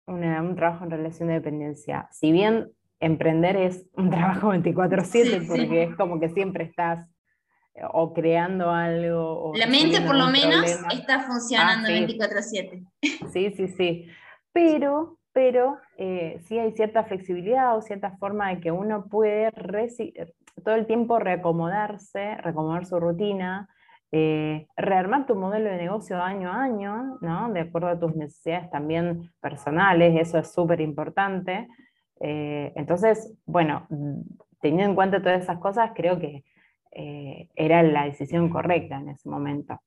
un 0.05 0.55
trabajo 0.55 0.83
en 0.83 0.91
relación 0.91 1.29
de 1.29 1.35
dependencia. 1.35 2.09
Si 2.11 2.33
bien 2.33 2.71
emprender 2.99 3.55
es 3.55 3.89
un 3.93 4.09
trabajo 4.11 4.49
24/7 4.49 5.47
porque 5.47 5.83
es 5.83 5.95
como 5.95 6.19
que 6.19 6.27
siempre 6.27 6.65
estás 6.65 7.07
o 7.91 8.13
creando 8.13 8.71
algo. 8.71 9.51
La 9.55 9.67
mente 9.67 10.01
por 10.01 10.15
lo 10.15 10.27
menos 10.27 10.65
está 10.93 11.21
funcionando 11.21 11.89
24/7. 11.89 12.83
Ah, 12.85 13.27
sí, 13.31 13.51
sí, 13.51 13.67
sí. 13.67 14.07
Pero, 14.53 15.17
pero 15.33 15.77
eh, 15.97 16.39
sí 16.45 16.57
hay 16.57 16.71
cierta 16.71 17.03
flexibilidad 17.03 17.77
o 17.77 17.81
cierta 17.81 18.17
forma 18.17 18.49
de 18.49 18.61
que 18.61 18.71
uno 18.71 19.05
puede 19.05 19.51
todo 20.63 20.75
el 20.75 20.85
tiempo 20.85 21.19
reacomodarse, 21.19 22.35
reacomodar 22.37 22.85
su 22.85 22.99
rutina, 22.99 23.67
eh, 24.11 24.67
rearmar 24.77 25.25
tu 25.25 25.35
modelo 25.35 25.69
de 25.69 25.77
negocio 25.77 26.21
año 26.21 26.49
a 26.49 26.63
año, 26.63 27.17
¿no? 27.19 27.51
de 27.51 27.61
acuerdo 27.61 27.89
a 27.89 27.99
tus 27.99 28.15
necesidades 28.15 28.69
también 28.69 29.29
personales, 29.41 30.15
eso 30.17 30.37
es 30.37 30.53
súper 30.53 30.79
importante. 30.79 31.67
Eh, 32.21 32.71
entonces, 32.75 33.33
bueno, 33.45 33.87
teniendo 34.61 34.91
en 34.91 34.95
cuenta 34.95 35.21
todas 35.21 35.43
esas 35.43 35.57
cosas, 35.59 35.91
creo 35.93 36.17
que 36.17 36.45
eh, 36.95 37.49
era 37.55 37.83
la 37.83 38.05
decisión 38.05 38.49
correcta 38.49 38.95
en 38.95 39.09
ese 39.09 39.29
momento. 39.29 39.79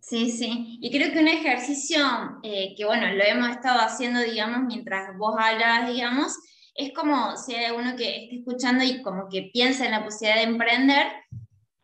Sí, 0.00 0.30
sí, 0.30 0.78
y 0.80 0.90
creo 0.90 1.12
que 1.12 1.18
un 1.18 1.28
ejercicio 1.28 1.98
que, 2.42 2.84
bueno, 2.84 3.12
lo 3.12 3.24
hemos 3.24 3.50
estado 3.50 3.80
haciendo, 3.80 4.20
digamos, 4.20 4.60
mientras 4.66 5.16
vos 5.18 5.36
hablas, 5.38 5.90
digamos, 5.92 6.36
es 6.78 6.92
como 6.94 7.36
si 7.36 7.54
hay 7.54 7.72
uno 7.72 7.96
que 7.96 8.24
esté 8.24 8.36
escuchando 8.36 8.84
y 8.84 9.02
como 9.02 9.28
que 9.28 9.50
piensa 9.52 9.84
en 9.84 9.90
la 9.90 10.04
posibilidad 10.04 10.36
de 10.36 10.48
emprender, 10.48 11.06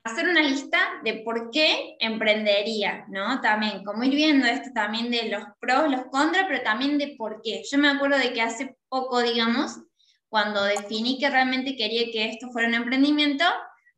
hacer 0.04 0.28
una 0.28 0.42
lista 0.42 0.78
de 1.02 1.22
por 1.24 1.50
qué 1.50 1.96
emprendería, 1.98 3.04
¿no? 3.08 3.40
También, 3.40 3.82
como 3.84 4.04
ir 4.04 4.14
viendo 4.14 4.46
esto 4.46 4.70
también 4.72 5.10
de 5.10 5.30
los 5.30 5.42
pros, 5.58 5.90
los 5.90 6.04
contras, 6.12 6.44
pero 6.46 6.62
también 6.62 6.96
de 6.98 7.16
por 7.18 7.40
qué. 7.42 7.62
Yo 7.68 7.78
me 7.78 7.88
acuerdo 7.88 8.18
de 8.18 8.32
que 8.32 8.40
hace 8.40 8.76
poco, 8.88 9.20
digamos, 9.20 9.80
cuando 10.28 10.62
definí 10.62 11.18
que 11.18 11.28
realmente 11.28 11.74
quería 11.74 12.12
que 12.12 12.26
esto 12.26 12.50
fuera 12.50 12.68
un 12.68 12.74
emprendimiento, 12.74 13.44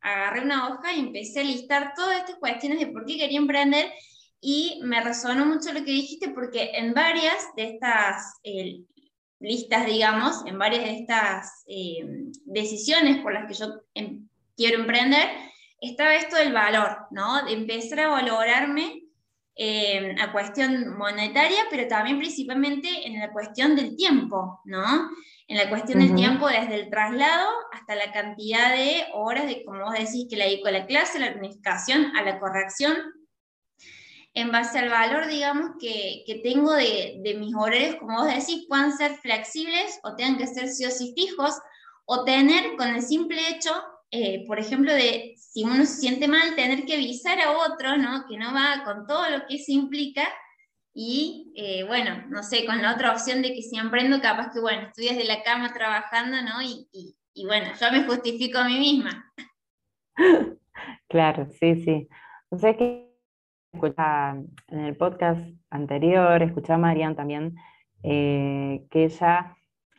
agarré 0.07 0.43
una 0.43 0.69
hoja 0.69 0.93
y 0.93 1.01
empecé 1.01 1.41
a 1.41 1.45
listar 1.45 1.93
todas 1.95 2.19
estas 2.19 2.37
cuestiones 2.37 2.79
de 2.79 2.87
por 2.87 3.05
qué 3.05 3.19
quería 3.19 3.39
emprender 3.39 3.93
y 4.41 4.81
me 4.83 5.01
resonó 5.01 5.45
mucho 5.47 5.73
lo 5.73 5.85
que 5.85 5.91
dijiste 5.91 6.29
porque 6.29 6.71
en 6.75 6.95
varias 6.95 7.49
de 7.57 7.65
estas 7.65 8.39
eh, 8.45 8.83
listas, 9.41 9.87
digamos, 9.87 10.45
en 10.47 10.59
varias 10.59 10.85
de 10.85 10.99
estas 11.01 11.65
eh, 11.67 12.07
decisiones 12.45 13.19
por 13.19 13.33
las 13.33 13.47
que 13.47 13.55
yo 13.55 13.67
em, 13.95 14.29
quiero 14.57 14.81
emprender, 14.81 15.29
estaba 15.81 16.15
esto 16.15 16.37
del 16.37 16.53
valor, 16.53 17.07
¿no? 17.11 17.45
De 17.45 17.53
empezar 17.53 18.01
a 18.01 18.09
valorarme 18.09 19.03
eh, 19.57 20.15
a 20.21 20.33
cuestión 20.33 20.97
monetaria, 20.97 21.65
pero 21.71 21.89
también 21.89 22.19
principalmente 22.19 22.89
en 23.07 23.19
la 23.19 23.33
cuestión 23.33 23.75
del 23.75 23.97
tiempo, 23.97 24.61
¿no? 24.65 25.11
En 25.49 25.59
la 25.59 25.69
cuestión 25.69 26.01
del 26.01 26.15
tiempo 26.15 26.49
desde 26.49 26.75
el 26.75 26.91
traslado 26.91 27.49
hasta 27.73 27.95
la 27.95 28.13
cantidad 28.13 28.75
de 28.75 29.05
horas 29.15 29.47
de, 29.47 29.65
como 29.65 29.85
vos 29.85 29.93
decís, 29.93 30.27
que 30.29 30.37
la 30.37 30.45
dedico 30.45 30.67
a 30.67 30.73
la 30.73 30.87
clase, 30.87 31.19
a 31.19 31.21
la 31.21 31.33
planificación, 31.33 32.17
a 32.17 32.23
la 32.23 32.41
corrección, 32.41 32.97
en 34.35 34.53
base 34.53 34.81
al 34.81 34.91
valor, 34.91 35.29
digamos, 35.29 35.77
que, 35.81 36.25
que 36.27 36.41
tengo 36.41 36.73
de, 36.75 37.21
de, 37.23 37.35
mis 37.35 37.55
horarios, 37.55 37.97
como 37.97 38.19
vos 38.19 38.27
decís, 38.27 38.67
puedan 38.69 38.97
ser 38.97 39.15
flexibles 39.15 39.99
o 40.03 40.15
tengan 40.15 40.37
que 40.37 40.47
ser 40.47 40.69
sí 40.69 40.85
o 40.85 40.91
sí 40.91 41.15
fijos, 41.17 41.55
o 42.05 42.25
tener 42.25 42.77
con 42.77 42.89
el 42.89 43.03
simple 43.03 43.41
hecho, 43.49 43.73
eh, 44.11 44.45
por 44.47 44.59
ejemplo, 44.59 44.93
de 44.93 45.37
si 45.39 45.65
uno 45.65 45.87
se 45.87 45.97
siente 45.97 46.29
mal, 46.29 46.55
tener 46.55 46.85
que 46.85 46.95
avisar 46.95 47.41
a 47.41 47.53
otro, 47.53 47.97
¿no? 47.97 48.27
Que 48.29 48.37
no 48.37 48.53
va 48.53 48.83
con 48.85 49.07
todo 49.07 49.29
lo 49.31 49.47
que 49.47 49.57
eso 49.57 49.73
implica, 49.73 50.29
y 50.99 51.53
eh, 51.55 51.85
bueno, 51.85 52.25
no 52.31 52.43
sé, 52.43 52.65
con 52.65 52.81
la 52.81 52.95
otra 52.95 53.13
opción 53.13 53.43
de 53.43 53.53
que 53.53 53.61
si 53.61 53.77
emprendo, 53.77 54.19
capaz 54.23 54.51
que 54.51 54.61
bueno, 54.61 54.89
estoy 54.89 55.09
desde 55.09 55.27
la 55.27 55.43
cama 55.43 55.75
trabajando, 55.75 56.39
¿no? 56.41 56.63
Y, 56.63 56.89
y, 57.35 57.45
bueno, 57.45 57.67
yo 57.79 57.93
me 57.93 58.05
justifico 58.05 58.59
a 58.59 58.67
mí 58.67 58.79
misma. 58.79 59.33
Claro, 61.09 61.49
sí, 61.61 61.77
sí. 61.85 62.09
O 62.51 62.59
sea 62.59 62.77
que 62.77 63.09
en 63.73 64.79
el 64.81 64.97
podcast 64.97 65.41
anterior, 65.71 66.43
escuchaba 66.43 66.75
a 66.75 66.79
Marian 66.79 67.15
también, 67.15 67.57
eh, 68.03 68.85
que 68.91 69.05
ella 69.05 69.57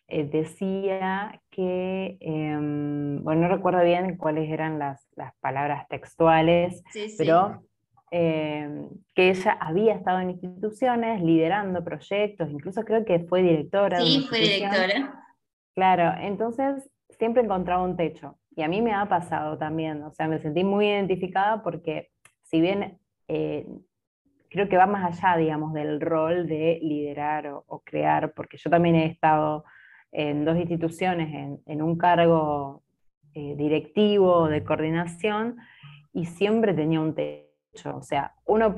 eh, 0.07 0.25
decía 0.25 1.41
que, 1.49 2.17
em, 2.19 3.23
bueno, 3.23 3.43
no 3.43 3.55
recuerdo 3.55 3.83
bien 3.83 4.17
cuáles 4.17 4.49
eran 4.49 4.79
las, 4.79 5.07
las 5.15 5.33
palabras 5.39 5.88
textuales, 5.88 6.83
pero 7.17 7.63
Em, 8.10 8.89
que 9.13 9.32
ella 9.32 9.58
había 9.60 9.93
estado 9.93 10.22
en 10.22 10.30
instituciones 10.30 11.22
liderando 11.22 11.84
proyectos, 11.84 12.50
incluso 12.50 12.86
creo 12.86 13.04
que 13.04 13.20
fue 13.20 13.41
directora. 13.41 14.00
Sí, 14.00 14.26
fue 14.30 14.39
directora. 14.39 15.26
Claro, 15.76 16.13
entonces 16.22 16.89
siempre 17.10 17.43
encontraba 17.43 17.84
un 17.84 17.98
techo. 17.98 18.38
Y 18.56 18.63
a 18.63 18.70
mí 18.70 18.82
me 18.82 18.93
ha 18.93 19.06
pasado 19.08 19.58
también, 19.58 20.02
o 20.04 20.12
sea, 20.12 20.28
me 20.28 20.39
sentí 20.39 20.63
muy 20.63 20.88
identificada 20.88 21.62
porque 21.62 22.10
si 22.43 22.62
bien 22.62 22.98
eh, 23.28 23.67
creo 24.50 24.70
que 24.70 24.78
va 24.78 24.88
más 24.88 25.22
allá, 25.22 25.38
digamos, 25.38 25.74
del 25.74 26.00
rol 26.00 26.48
de 26.48 26.80
liderar 26.82 27.48
o, 27.48 27.82
crear, 27.84 28.34
porque 28.34 28.58
yo 28.58 28.70
también 28.70 28.96
he 28.96 29.06
estado 29.06 29.65
en 30.13 30.46
dos 30.46 30.58
instituciones 30.58 31.60
en, 31.65 31.82
un 31.82 31.98
cargo 31.98 32.84
eh, 33.34 33.56
directivo 33.58 34.48
de 34.48 34.63
coordinación 34.63 35.58
y 36.13 36.26
siempre 36.26 36.74
tenía 36.74 37.02
un 37.02 37.13
techo 37.13 37.46
o 37.86 38.01
sea, 38.01 38.34
uno 38.45 38.75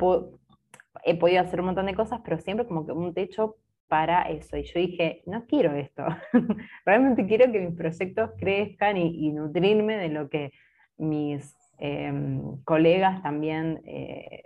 he 1.04 1.16
podido 1.16 1.42
hacer 1.42 1.60
un 1.60 1.68
montón 1.68 1.86
de 1.86 1.96
cosas, 1.96 2.22
pero 2.24 2.40
siempre 2.40 2.68
como 2.68 2.86
que 2.86 2.92
un 2.92 3.14
techo 3.14 3.56
para 3.88 4.24
eso. 4.24 4.58
Y 4.58 4.64
yo 4.64 4.80
dije, 4.80 5.24
no 5.26 5.46
quiero 5.46 5.74
esto. 5.74 6.06
Realmente 6.86 7.26
quiero 7.26 7.52
que 7.52 7.60
mis 7.60 7.76
proyectos 7.76 8.32
crezcan 8.38 8.98
y, 8.98 9.32
nutrirme 9.32 9.98
de 9.98 10.10
lo 10.10 10.30
que 10.30 10.52
mis 10.98 11.56
em, 11.80 12.62
colegas 12.64 13.24
también 13.24 13.82
eh, 13.86 14.44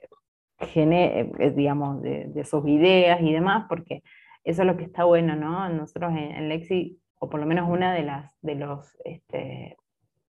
eh, 0.76 1.54
digamos, 1.56 2.02
de, 2.02 2.44
sus 2.46 2.68
ideas 2.68 3.22
y 3.22 3.34
demás, 3.34 3.66
porque 3.68 4.04
eso 4.44 4.62
es 4.62 4.68
lo 4.68 4.78
que 4.78 4.86
está 4.86 5.04
bueno, 5.04 5.36
¿no? 5.36 5.68
Nosotros 5.70 6.14
en, 6.16 6.50
Lexi, 6.50 7.00
o 7.20 7.30
por 7.30 7.40
lo 7.40 7.46
menos 7.46 7.70
una 7.70 7.94
de 7.94 8.04
las 8.04 8.32
de 8.42 8.56
los 8.56 8.98
este, 9.04 9.78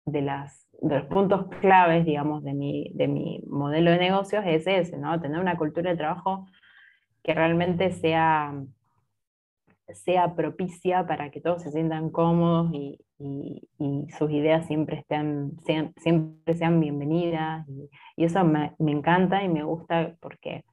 de 0.06 0.22
las 0.22 0.64
de 0.84 1.00
los 1.00 1.06
puntos 1.06 1.48
claves, 1.62 2.06
digamos, 2.06 2.44
de 2.44 2.54
mi, 2.54 2.92
de 2.94 3.08
mi 3.08 3.42
modelo 3.48 3.92
de 3.92 4.00
negocios 4.00 4.44
es 4.46 4.68
ese, 4.68 4.98
¿no? 4.98 5.20
Tener 5.22 5.40
una 5.40 5.58
cultura 5.58 5.92
de 5.92 5.98
trabajo 5.98 6.46
que 7.24 7.34
realmente 7.34 7.92
sea, 7.92 8.54
sea 9.88 10.36
propicia 10.36 11.08
para 11.08 11.32
que 11.32 11.40
todos 11.40 11.64
se 11.64 11.72
sientan 11.72 12.10
cómodos 12.10 12.72
y, 12.74 13.00
sus 14.18 14.30
ideas 14.32 14.68
siempre, 14.68 14.98
estén, 14.98 15.58
sean, 15.66 15.94
siempre 15.96 16.56
sean 16.56 16.82
bienvenidas. 16.82 17.66
Y, 17.70 17.90
eso 18.18 18.44
me, 18.44 18.74
encanta 18.80 19.42
y 19.42 19.48
me 19.48 19.64
gusta 19.64 20.16
porque 20.20 20.66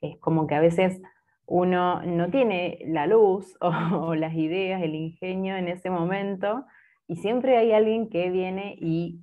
es 0.00 0.16
como 0.18 0.46
que 0.46 0.54
a 0.54 0.60
veces 0.60 1.02
uno 1.46 2.00
no 2.02 2.30
tiene 2.30 2.78
la 2.86 3.08
luz 3.08 3.56
o, 3.60 3.70
o 3.70 4.14
las 4.14 4.34
ideas, 4.34 4.80
el 4.80 4.94
ingenio 4.94 5.56
en 5.56 5.66
ese 5.66 5.90
momento, 5.90 6.64
y 7.08 7.16
siempre 7.16 7.56
hay 7.56 7.72
alguien 7.72 8.08
que 8.08 8.30
viene 8.30 8.76
y 8.78 9.20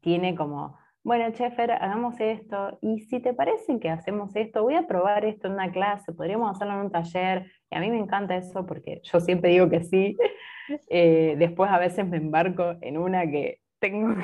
tiene 0.00 0.34
como, 0.34 0.78
bueno, 1.02 1.30
Chefer, 1.32 1.72
hagamos 1.72 2.18
esto, 2.20 2.78
y 2.80 3.00
si 3.00 3.20
te 3.20 3.34
parece 3.34 3.78
que 3.78 3.90
hacemos 3.90 4.34
esto, 4.34 4.62
voy 4.62 4.74
a 4.74 4.86
probar 4.86 5.24
esto 5.24 5.46
en 5.46 5.54
una 5.54 5.70
clase, 5.70 6.12
podríamos 6.12 6.50
hacerlo 6.50 6.74
en 6.74 6.80
un 6.80 6.90
taller, 6.90 7.50
y 7.70 7.76
a 7.76 7.80
mí 7.80 7.90
me 7.90 7.98
encanta 7.98 8.36
eso 8.36 8.66
porque 8.66 9.00
yo 9.04 9.20
siempre 9.20 9.50
digo 9.50 9.68
que 9.68 9.82
sí, 9.82 10.16
eh, 10.88 11.36
después 11.38 11.70
a 11.70 11.78
veces 11.78 12.06
me 12.06 12.16
embarco 12.16 12.74
en 12.80 12.98
una 12.98 13.30
que 13.30 13.60
tengo 13.78 14.14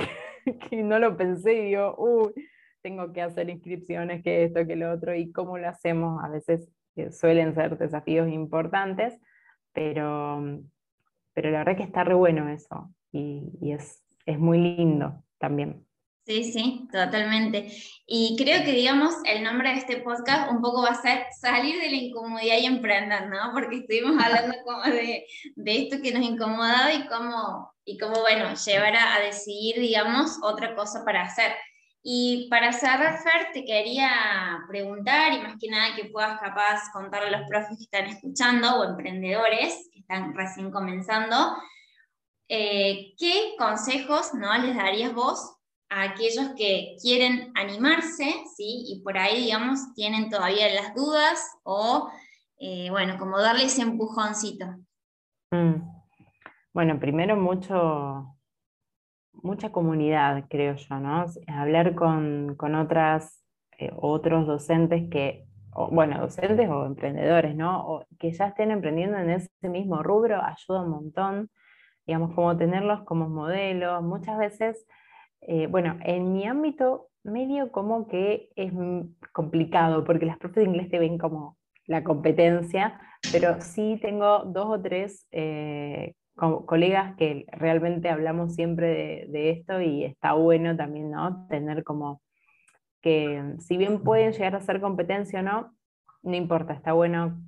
que, 0.71 0.83
no 0.83 0.99
lo 0.99 1.17
pensé 1.17 1.55
y 1.55 1.65
digo, 1.67 1.95
uy, 1.99 2.33
tengo 2.81 3.13
que 3.13 3.23
hacer 3.23 3.49
inscripciones, 3.51 4.23
que 4.23 4.45
esto, 4.45 4.67
que 4.67 4.77
lo 4.77 4.91
otro, 4.93 5.15
y 5.15 5.31
cómo 5.31 5.59
lo 5.59 5.69
hacemos, 5.69 6.23
a 6.25 6.29
veces 6.29 6.69
eh, 6.97 7.13
suelen 7.13 7.55
ser 7.55 7.79
desafíos 7.79 8.29
importantes, 8.29 9.19
pero, 9.73 10.43
pero 11.33 11.51
la 11.51 11.59
verdad 11.59 11.77
que 11.77 11.85
está 11.85 12.05
re 12.05 12.15
bueno 12.15 12.49
eso 12.49 12.91
y, 13.13 13.73
es, 13.73 14.03
es 14.27 14.39
muy 14.39 14.59
lindo 14.59 15.23
también. 15.39 15.87
Sí, 16.25 16.45
sí, 16.45 16.89
totalmente. 16.93 17.73
Y 18.07 18.37
creo 18.39 18.65
que, 18.65 18.73
digamos, 18.73 19.13
el 19.25 19.43
nombre 19.43 19.71
de 19.71 19.79
este 19.79 19.97
podcast 19.99 20.53
un 20.53 20.63
poco 20.63 20.83
va 20.83 20.91
a 20.91 21.03
ser 21.03 21.27
salir 21.41 21.81
de 21.81 21.91
la 21.91 21.97
incomodidad 21.97 22.59
y 22.59 22.67
emprender, 22.67 23.29
¿no? 23.29 23.51
Porque 23.53 23.79
estuvimos 23.79 24.23
hablando 24.23 24.55
como 24.65 24.83
de, 24.85 25.27
de 25.57 25.79
esto 25.79 26.01
que 26.01 26.13
nos 26.13 26.23
incomodaba 26.23 26.93
y 26.93 27.07
cómo, 27.09 27.75
y 27.85 27.99
cómo 27.99 28.21
bueno, 28.21 28.55
llevar 28.55 28.95
a, 28.95 29.17
a, 29.17 29.21
decidir, 29.21 29.81
digamos, 29.81 30.39
otra 30.43 30.77
cosa 30.77 31.05
para 31.05 31.23
hacer. 31.23 31.53
Y 32.05 32.49
para 32.51 32.73
cerrar, 32.73 33.19
Fer, 33.19 33.53
te 33.53 33.65
quería 33.65 34.11
preguntar, 34.69 35.33
y 35.33 35.41
más 35.41 35.57
que 35.61 35.69
nada 35.69 35.95
que 35.97 36.07
puedas 36.07 36.41
capaz 36.41 36.83
contarle 36.93 37.35
a 37.35 37.39
los 37.39 37.49
profes 37.49 37.77
que 37.79 37.85
están 37.85 38.07
escuchando 38.07 38.77
o 38.77 38.85
emprendedores 38.85 39.89
que 39.93 40.01
están 40.01 40.35
recién 40.35 40.71
comenzando, 40.71 41.57
eh, 42.55 43.15
¿qué 43.17 43.55
consejos 43.57 44.35
¿no? 44.35 44.53
les 44.59 44.77
darías 44.77 45.15
vos 45.15 45.57
a 45.89 46.03
aquellos 46.03 46.51
que 46.55 46.97
quieren 47.01 47.51
animarse, 47.55 48.25
¿sí? 48.55 48.85
Y 48.89 49.01
por 49.03 49.17
ahí, 49.17 49.45
digamos, 49.45 49.95
tienen 49.95 50.29
todavía 50.29 50.69
las 50.75 50.95
dudas 50.95 51.59
o, 51.63 52.11
eh, 52.59 52.91
bueno, 52.91 53.17
como 53.19 53.39
darle 53.39 53.65
ese 53.65 53.81
empujoncito. 53.81 54.67
Mm. 55.51 55.77
Bueno, 56.75 57.01
primero 57.01 57.37
mucho, 57.37 58.37
mucha 59.33 59.73
comunidad, 59.73 60.45
creo 60.51 60.77
yo, 60.77 61.01
¿no? 61.01 61.25
Hablar 61.47 61.95
con, 61.95 62.55
otras, 62.75 63.43
eh, 63.79 63.91
otros 63.97 64.47
docentes 64.47 65.09
que, 65.11 65.47
bueno, 65.91 66.21
docentes 66.21 66.69
o 66.69 66.85
emprendedores, 66.85 67.57
¿no? 67.57 67.87
O 67.87 68.07
que 68.19 68.31
ya 68.31 68.49
estén 68.49 68.73
emprendiendo 68.73 69.17
en 69.17 69.31
ese 69.31 69.69
mismo 69.71 70.03
rubro 70.03 70.43
ayuda 70.43 70.83
un 70.83 70.91
montón 70.91 71.51
digamos, 72.07 72.35
como 72.35 72.57
tenerlos 72.57 73.03
como 73.05 73.29
modelos. 73.29 74.03
Muchas 74.03 74.39
veces, 74.39 74.87
eh, 75.41 75.67
bueno, 75.67 75.99
en 76.05 76.33
mi 76.33 76.47
ámbito 76.47 77.09
medio 77.25 77.71
como 77.71 78.09
que 78.09 78.51
es 78.57 78.73
complicado, 79.33 80.05
porque 80.05 80.27
las 80.27 80.39
profes 80.39 80.65
de 80.65 80.71
inglés 80.71 80.91
te 80.91 80.99
ven 80.99 81.19
como 81.19 81.57
la 81.87 82.03
competencia, 82.05 83.01
pero 83.31 83.61
sí 83.61 83.99
tengo 84.03 84.45
dos 84.45 84.67
o 84.67 84.83
tres 84.83 85.27
eh, 85.31 86.15
colegas 86.35 87.17
que 87.17 87.45
realmente 87.49 88.09
hablamos 88.09 88.55
siempre 88.55 89.27
de, 89.29 89.51
esto 89.51 89.81
y 89.81 90.05
está 90.05 90.33
bueno 90.33 90.77
también, 90.77 91.11
¿no? 91.11 91.47
Tener 91.49 91.85
como 91.85 92.23
que 93.01 93.57
si 93.59 93.77
bien 93.77 94.03
pueden 94.03 94.33
llegar 94.33 94.57
a 94.57 94.61
ser 94.61 94.81
competencia 94.81 95.41
o 95.41 95.43
no, 95.43 95.75
no 96.23 96.37
importa, 96.37 96.73
está 96.73 96.93
bueno 96.93 97.41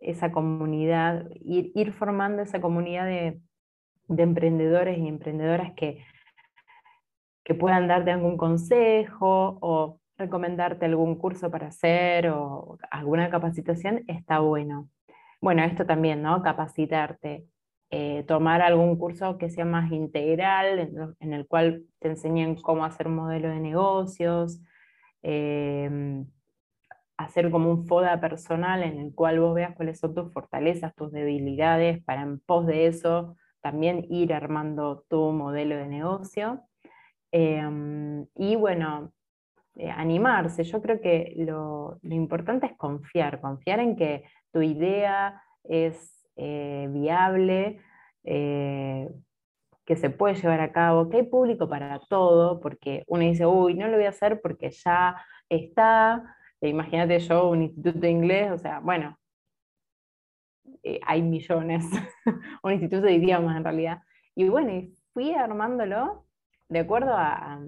esa 0.00 0.32
comunidad, 0.32 1.28
ir 1.44 1.92
formando 1.92 2.42
esa 2.42 2.60
comunidad 2.60 3.06
de, 3.06 3.40
de 4.16 4.22
emprendedores 4.22 4.98
y 4.98 5.08
emprendedoras 5.08 5.72
que, 5.74 6.04
que 7.44 7.54
puedan 7.54 7.88
darte 7.88 8.10
algún 8.10 8.36
consejo 8.36 9.58
o 9.60 10.00
recomendarte 10.16 10.86
algún 10.86 11.16
curso 11.16 11.50
para 11.50 11.68
hacer 11.68 12.28
o 12.28 12.78
alguna 12.90 13.30
capacitación, 13.30 14.04
está 14.06 14.38
bueno. 14.40 14.88
Bueno, 15.40 15.64
esto 15.64 15.84
también, 15.86 16.22
¿no? 16.22 16.42
Capacitarte, 16.42 17.46
eh, 17.90 18.24
tomar 18.28 18.62
algún 18.62 18.96
curso 18.96 19.38
que 19.38 19.50
sea 19.50 19.64
más 19.64 19.90
integral, 19.90 20.78
en, 21.18 21.32
el 21.32 21.46
cual 21.46 21.84
te 21.98 22.08
enseñen 22.08 22.54
cómo 22.56 22.84
hacer 22.84 23.08
un 23.08 23.16
modelo 23.16 23.48
de 23.48 23.60
negocios, 23.60 24.60
em, 25.22 26.26
hacer 27.16 27.50
como 27.50 27.70
un 27.70 27.86
FODA 27.86 28.20
personal 28.20 28.82
en 28.82 28.98
el 28.98 29.14
cual 29.14 29.40
vos 29.40 29.54
veas 29.54 29.74
cuáles 29.74 29.98
son 29.98 30.14
tus 30.14 30.32
fortalezas, 30.32 30.94
tus 30.94 31.12
debilidades, 31.12 32.02
para 32.04 32.22
en 32.22 32.40
pos 32.40 32.66
de 32.66 32.86
eso 32.86 33.36
también 33.62 34.06
ir 34.10 34.34
armando 34.34 35.04
tu 35.08 35.30
modelo 35.32 35.76
de 35.76 35.86
negocio. 35.86 36.62
Em, 37.32 38.26
y 38.34 38.56
bueno, 38.56 39.12
eh, 39.76 39.90
animarse. 39.90 40.64
Yo 40.64 40.82
creo 40.82 41.00
que 41.00 41.34
lo, 41.38 41.98
importante 42.02 42.66
es 42.66 42.76
confiar, 42.76 43.40
confiar 43.40 43.80
en 43.80 43.96
que 43.96 44.24
tu 44.52 44.60
idea 44.62 45.42
es 45.64 46.26
eh, 46.36 46.88
viable, 46.90 47.80
eh, 48.24 49.08
que 49.86 49.96
se 49.96 50.10
puede 50.10 50.34
llevar 50.34 50.60
a 50.60 50.72
cabo, 50.72 51.08
que 51.08 51.18
hay 51.18 51.22
público 51.24 51.68
para 51.68 52.00
todo, 52.08 52.60
porque 52.60 53.04
uno 53.06 53.22
dice, 53.22 53.46
uy, 53.46 53.74
no 53.74 53.88
lo 53.88 53.96
voy 53.96 54.06
a 54.06 54.10
hacer 54.10 54.40
porque 54.42 54.70
ya 54.70 55.16
está. 55.48 56.36
Imagínate 56.60 57.18
yo, 57.20 57.48
un 57.50 57.62
instituto 57.62 57.98
de 57.98 58.10
inglés, 58.10 58.52
o 58.52 58.58
sea, 58.58 58.80
bueno, 58.80 59.18
eh, 60.82 61.00
hay 61.06 61.22
millones, 61.22 61.84
un 62.62 62.72
instituto 62.72 63.02
de 63.02 63.14
idiomas 63.14 63.56
en 63.56 63.64
realidad. 63.64 64.02
Y 64.34 64.48
bueno, 64.48 64.72
fui 65.12 65.34
armándolo 65.34 66.26
de 66.68 66.80
acuerdo 66.80 67.12
a, 67.14 67.60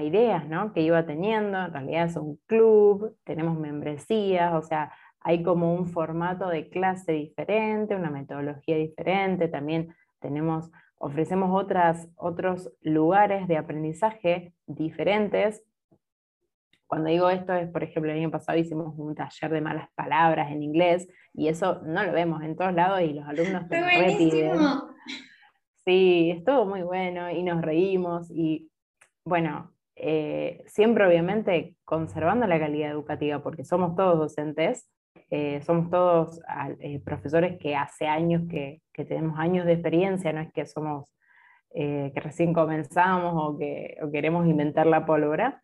ideas 0.00 0.48
¿no? 0.48 0.72
que 0.72 0.80
iba 0.80 1.04
teniendo. 1.06 1.58
En 1.58 1.72
realidad 1.72 2.06
es 2.06 2.16
un 2.16 2.38
club, 2.46 3.16
tenemos 3.24 3.58
membresías, 3.58 4.52
o 4.54 4.62
sea, 4.62 4.92
hay 5.20 5.42
como 5.42 5.74
un 5.74 5.86
formato 5.86 6.48
de 6.48 6.68
clase 6.68 7.12
diferente, 7.12 7.94
una 7.94 8.10
metodología 8.10 8.76
diferente, 8.76 9.48
también 9.48 9.94
tenemos, 10.20 10.70
ofrecemos 10.98 11.50
otras, 11.52 12.08
otros 12.16 12.72
lugares 12.80 13.46
de 13.46 13.56
aprendizaje 13.56 14.54
diferentes. 14.66 15.62
Cuando 16.92 17.08
digo 17.08 17.30
esto 17.30 17.54
es, 17.54 17.70
por 17.70 17.82
ejemplo, 17.82 18.12
el 18.12 18.18
año 18.18 18.30
pasado 18.30 18.58
hicimos 18.58 18.92
un 18.98 19.14
taller 19.14 19.50
de 19.50 19.62
malas 19.62 19.88
palabras 19.94 20.52
en 20.52 20.62
inglés 20.62 21.08
y 21.32 21.48
eso 21.48 21.80
no 21.86 22.04
lo 22.04 22.12
vemos 22.12 22.42
en 22.42 22.54
todos 22.54 22.74
lados 22.74 23.00
y 23.00 23.14
los 23.14 23.26
alumnos 23.26 23.66
te 23.66 23.80
repiten. 23.80 24.58
Sí, 25.86 26.32
estuvo 26.36 26.66
muy 26.66 26.82
bueno 26.82 27.30
y 27.30 27.42
nos 27.44 27.62
reímos 27.62 28.30
y 28.30 28.70
bueno, 29.24 29.72
eh, 29.96 30.62
siempre 30.66 31.06
obviamente 31.06 31.76
conservando 31.82 32.46
la 32.46 32.60
calidad 32.60 32.90
educativa 32.90 33.42
porque 33.42 33.64
somos 33.64 33.96
todos 33.96 34.18
docentes, 34.18 34.86
eh, 35.30 35.62
somos 35.62 35.88
todos 35.88 36.42
eh, 36.80 37.00
profesores 37.02 37.58
que 37.58 37.74
hace 37.74 38.06
años 38.06 38.42
que, 38.50 38.82
tenemos 38.92 39.38
años 39.38 39.64
de 39.64 39.72
experiencia, 39.72 40.30
no 40.34 40.42
es 40.42 40.52
que 40.52 40.66
somos 40.66 41.10
que 41.74 42.12
recién 42.16 42.52
comenzamos 42.52 43.32
o 43.34 43.56
que 43.56 43.96
queremos 44.12 44.46
inventar 44.46 44.86
la 44.86 45.06
pólvora, 45.06 45.62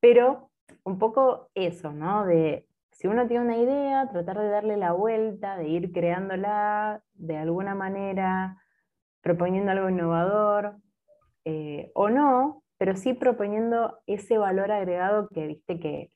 pero 0.00 0.49
un 0.84 0.98
poco 0.98 1.50
eso, 1.54 1.92
¿no? 1.92 2.24
De 2.26 2.66
si 2.92 3.08
uno 3.08 3.26
tiene 3.26 3.44
una 3.44 3.56
idea, 3.56 4.08
tratar 4.10 4.38
de 4.38 4.48
darle 4.48 4.76
la 4.76 4.92
vuelta, 4.92 5.56
de 5.56 5.68
ir 5.68 5.92
creándola 5.92 7.02
de 7.14 7.36
alguna 7.36 7.74
manera, 7.74 8.62
proponiendo 9.22 9.70
algo 9.70 9.88
innovador 9.88 10.76
eh, 11.44 11.90
o 11.94 12.10
no, 12.10 12.62
pero 12.78 12.96
sí 12.96 13.14
proponiendo 13.14 13.98
ese 14.06 14.38
valor 14.38 14.70
agregado 14.72 15.28
que 15.28 15.46
viste 15.46 15.80
que 15.80 16.10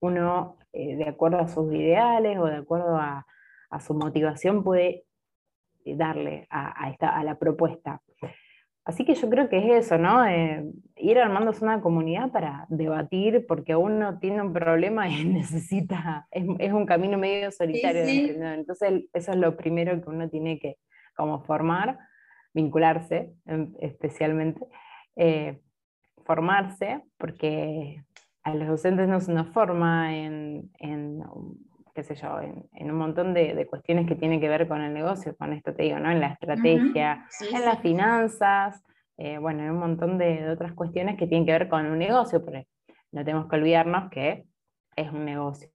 uno, 0.00 0.58
eh, 0.72 0.96
de 0.96 1.08
acuerdo 1.08 1.38
a 1.38 1.48
sus 1.48 1.72
ideales 1.72 2.38
o 2.38 2.46
de 2.46 2.56
acuerdo 2.56 2.96
a, 2.96 3.26
su 3.80 3.94
motivación, 3.94 4.62
puede 4.62 5.04
eh, 5.84 5.96
darle 5.96 6.46
a, 6.50 6.90
esta, 6.90 7.16
a, 7.16 7.24
la 7.24 7.38
propuesta. 7.38 8.02
Así 8.84 9.04
que 9.04 9.14
yo 9.14 9.30
creo 9.30 9.48
que 9.48 9.58
es 9.58 9.86
eso, 9.86 9.96
¿no? 9.96 10.24
ir 10.96 11.18
armándose 11.18 11.64
una 11.64 11.80
comunidad 11.80 12.32
para 12.32 12.66
debatir, 12.68 13.46
porque 13.46 13.76
uno 13.76 14.18
tiene 14.18 14.42
un 14.42 14.52
problema 14.52 15.08
y 15.08 15.24
necesita, 15.24 16.26
es, 16.30 16.72
un 16.72 16.86
camino 16.86 17.18
medio 17.18 17.50
solitario 17.50 18.04
Entonces, 18.54 19.04
eso 19.12 19.30
es 19.32 19.36
lo 19.36 19.56
primero 19.56 20.00
que 20.00 20.08
uno 20.08 20.28
tiene 20.28 20.58
que, 20.58 20.78
como 21.14 21.42
formar, 21.44 21.98
vincularse 22.54 23.32
em, 23.46 23.72
especialmente, 23.80 24.66
eh, 25.16 25.60
formarse, 26.24 27.02
porque 27.18 28.04
a 28.42 28.54
los 28.54 28.68
docentes 28.68 29.08
no 29.08 29.20
se 29.20 29.32
nos 29.32 29.48
forma 29.48 30.16
en, 30.16 30.70
qué 31.94 32.02
sé 32.02 32.14
yo, 32.14 32.40
en, 32.40 32.90
un 32.90 32.96
montón 32.96 33.34
de, 33.34 33.66
cuestiones 33.66 34.06
que 34.06 34.14
tienen 34.14 34.40
que 34.40 34.48
ver 34.48 34.66
con 34.66 34.80
el 34.80 34.94
negocio, 34.94 35.36
con 35.36 35.52
esto 35.52 35.74
te 35.74 35.84
digo, 35.84 35.98
¿no? 35.98 36.10
En 36.10 36.20
la 36.20 36.28
estrategia, 36.28 37.26
en 37.52 37.64
las 37.64 37.80
finanzas, 37.80 38.82
eh, 39.18 39.38
bueno, 39.38 39.62
en 39.62 39.70
un 39.70 39.78
montón 39.78 40.18
de, 40.18 40.48
otras 40.50 40.72
cuestiones 40.72 41.16
que 41.16 41.26
tienen 41.26 41.46
que 41.46 41.52
ver 41.52 41.68
con 41.68 41.86
un 41.86 41.98
negocio, 41.98 42.44
pero 42.44 42.64
no 43.12 43.24
tenemos 43.24 43.48
que 43.48 43.56
olvidarnos 43.56 44.10
que 44.10 44.44
es 44.96 45.12
un 45.12 45.24
negocio. 45.24 45.70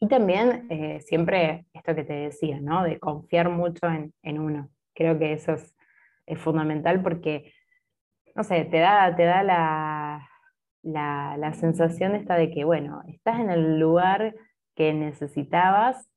Y 0.00 0.08
también 0.08 0.66
eh, 0.68 1.00
siempre 1.00 1.66
esto 1.72 1.94
que 1.94 2.02
te 2.02 2.12
decía, 2.12 2.58
¿no? 2.60 2.82
De 2.82 2.98
confiar 2.98 3.50
mucho 3.50 3.86
en, 3.86 4.38
uno. 4.40 4.68
Creo 4.94 5.16
que 5.18 5.32
eso 5.32 5.52
es, 5.52 5.74
fundamental 6.38 7.02
porque, 7.02 7.52
no 8.34 8.42
sé, 8.42 8.64
te 8.64 8.78
da, 8.78 9.14
te 9.14 9.24
da 9.24 9.42
la, 9.42 10.28
la, 10.82 11.52
sensación 11.52 12.14
esta 12.14 12.36
de 12.36 12.50
que, 12.50 12.64
bueno, 12.64 13.02
estás 13.06 13.38
en 13.38 13.50
el 13.50 13.78
lugar 13.78 14.34
que 14.74 14.92
necesitabas 14.94 16.08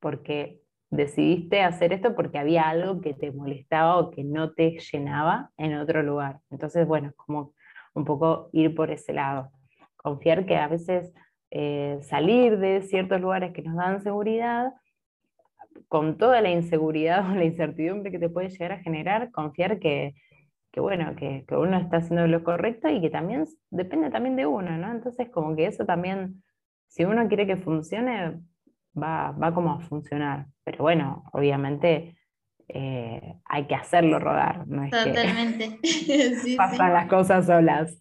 porque 0.00 0.60
decidiste 0.90 1.62
hacer 1.62 1.92
esto 1.92 2.14
porque 2.14 2.38
había 2.38 2.68
algo 2.68 3.00
que 3.00 3.14
te 3.14 3.30
molestaba 3.30 3.98
o 3.98 4.10
que 4.10 4.24
no 4.24 4.52
te 4.52 4.78
llenaba 4.78 5.50
en 5.56 5.76
otro 5.76 6.02
lugar. 6.02 6.40
Entonces, 6.50 6.86
bueno, 6.86 7.08
es 7.08 7.14
como 7.14 7.54
un 7.94 8.04
poco 8.04 8.50
ir 8.52 8.74
por 8.74 8.90
ese 8.90 9.12
lado. 9.12 9.50
Confiar 9.96 10.46
que 10.46 10.56
a 10.56 10.68
veces 10.68 11.12
eh, 11.50 11.98
salir 12.02 12.58
de 12.58 12.82
ciertos 12.82 13.20
lugares 13.20 13.52
que 13.52 13.62
nos 13.62 13.76
dan 13.76 14.02
seguridad, 14.02 14.72
con 15.88 16.16
toda 16.18 16.40
la 16.40 16.50
inseguridad 16.50 17.28
o 17.30 17.34
la 17.34 17.44
incertidumbre 17.44 18.10
que 18.10 18.18
te 18.18 18.28
puede 18.28 18.48
llegar 18.48 18.72
a 18.72 18.82
generar, 18.82 19.30
confiar 19.32 19.78
que, 19.78 20.14
bueno, 20.76 21.16
que, 21.16 21.44
uno 21.50 21.76
está 21.76 21.98
haciendo 21.98 22.26
lo 22.26 22.44
correcto 22.44 22.88
y 22.88 23.00
que 23.00 23.10
también 23.10 23.44
depende 23.70 24.10
también 24.10 24.36
de 24.36 24.46
uno, 24.46 24.76
¿no? 24.78 24.92
Entonces 24.92 25.28
como 25.30 25.56
que 25.56 25.66
eso 25.66 25.84
también, 25.84 26.42
si 26.90 27.04
uno 27.04 27.28
quiere 27.28 27.46
que 27.46 27.56
funcione, 27.56 28.40
va, 29.00 29.30
va 29.30 29.54
como 29.54 29.72
a 29.72 29.80
funcionar. 29.80 30.46
Pero 30.64 30.78
bueno, 30.82 31.24
obviamente 31.32 32.16
eh, 32.66 33.34
hay 33.44 33.66
que 33.66 33.76
hacerlo 33.76 34.18
rodar, 34.18 34.66
no 34.66 34.84
es 34.84 34.90
Totalmente. 34.90 35.78
pasan 36.56 36.92
las 36.92 37.08
cosas 37.08 37.46
solas. 37.46 37.96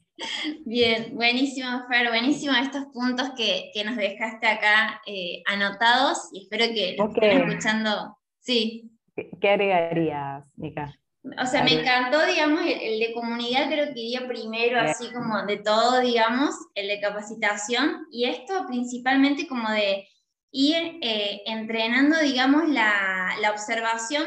Bien, 0.65 1.15
buenísimo, 1.15 1.69
Fer, 1.87 2.09
buenísimo 2.09 2.53
estos 2.53 2.85
puntos 2.87 3.31
que, 3.37 3.71
nos 3.85 3.95
dejaste 3.95 4.47
acá 4.47 5.01
eh, 5.05 5.43
anotados 5.45 6.29
y 6.33 6.41
espero 6.41 6.65
que 6.73 6.95
los 6.97 7.13
estén 7.13 7.47
escuchando. 7.47 8.17
Sí. 8.39 8.91
¿Qué 9.15 9.49
agregarías, 9.49 10.43
Mica? 10.57 10.93
O 11.41 11.45
sea, 11.45 11.63
me 11.63 11.73
encantó, 11.73 12.25
digamos, 12.25 12.61
el, 12.65 12.99
de 12.99 13.13
comunidad, 13.13 13.67
creo 13.67 13.93
que 13.93 13.99
iría 13.99 14.27
primero, 14.27 14.79
así 14.79 15.11
como 15.11 15.45
de 15.45 15.57
todo, 15.57 15.99
digamos, 15.99 16.55
el 16.75 16.87
de 16.87 16.99
capacitación, 16.99 18.07
y 18.11 18.25
esto 18.25 18.65
principalmente 18.67 19.47
como 19.47 19.69
de 19.69 20.07
ir 20.51 20.99
eh, 21.01 21.41
entrenando, 21.45 22.19
digamos, 22.19 22.67
la, 22.69 23.35
la 23.41 23.51
observación 23.51 24.23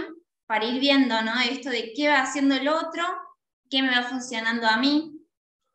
para 0.46 0.64
ir 0.64 0.80
viendo, 0.80 1.20
¿no? 1.22 1.32
Esto 1.40 1.70
de 1.70 1.92
qué 1.94 2.08
va 2.08 2.20
haciendo 2.22 2.54
el 2.54 2.68
otro, 2.68 3.04
qué 3.70 3.82
me 3.82 3.90
va 3.90 4.02
funcionando 4.02 4.66
a 4.66 4.76
mí, 4.76 5.12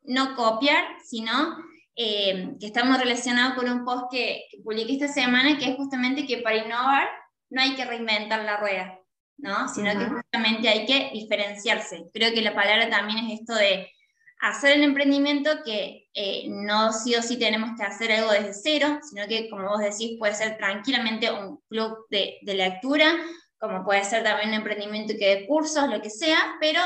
no 0.03 0.35
copiar, 0.35 0.85
sino 1.03 1.57
eh, 1.95 2.55
que 2.59 2.67
estamos 2.67 2.99
relacionados 2.99 3.55
con 3.55 3.67
un 3.71 3.83
post 3.83 4.05
que, 4.11 4.43
publiqué 4.63 4.93
esta 4.93 5.07
semana, 5.07 5.57
que 5.57 5.71
es 5.71 5.75
justamente 5.75 6.27
que 6.27 6.37
para 6.37 6.57
innovar 6.57 7.07
no 7.49 7.59
hay 7.59 7.75
que 7.75 7.85
reinventar 7.85 8.43
la 8.45 8.57
rueda, 8.57 8.99
¿no? 9.37 9.67
sino 9.69 9.91
que 9.91 10.05
justamente 10.05 10.69
hay 10.69 10.85
que 10.85 11.11
diferenciarse. 11.13 12.05
Creo 12.13 12.33
que 12.33 12.41
la 12.41 12.55
palabra 12.55 12.89
también 12.89 13.25
es 13.25 13.41
esto 13.41 13.55
de 13.55 13.91
hacer 14.39 14.73
el 14.73 14.83
emprendimiento 14.83 15.49
que 15.65 16.07
eh, 16.13 16.45
no 16.47 16.93
sí 16.93 17.15
o 17.15 17.21
sí 17.21 17.37
tenemos 17.37 17.71
que 17.77 17.83
hacer 17.83 18.11
algo 18.11 18.31
desde 18.31 18.53
cero, 18.53 18.99
sino 19.09 19.27
que, 19.27 19.49
como 19.49 19.69
vos 19.69 19.79
decís, 19.79 20.17
puede 20.19 20.35
ser 20.35 20.57
tranquilamente 20.57 21.31
un 21.31 21.59
club 21.69 22.05
de, 22.09 22.37
de 22.41 22.53
lectura 22.53 23.15
como 23.59 23.83
puede 23.83 24.03
ser 24.03 24.23
también 24.23 24.49
un 24.49 24.55
emprendimiento 24.55 25.13
que 25.17 25.35
de 25.35 25.47
cursos, 25.47 25.89
lo 25.89 26.01
que 26.01 26.09
sea, 26.09 26.37
pero 26.59 26.79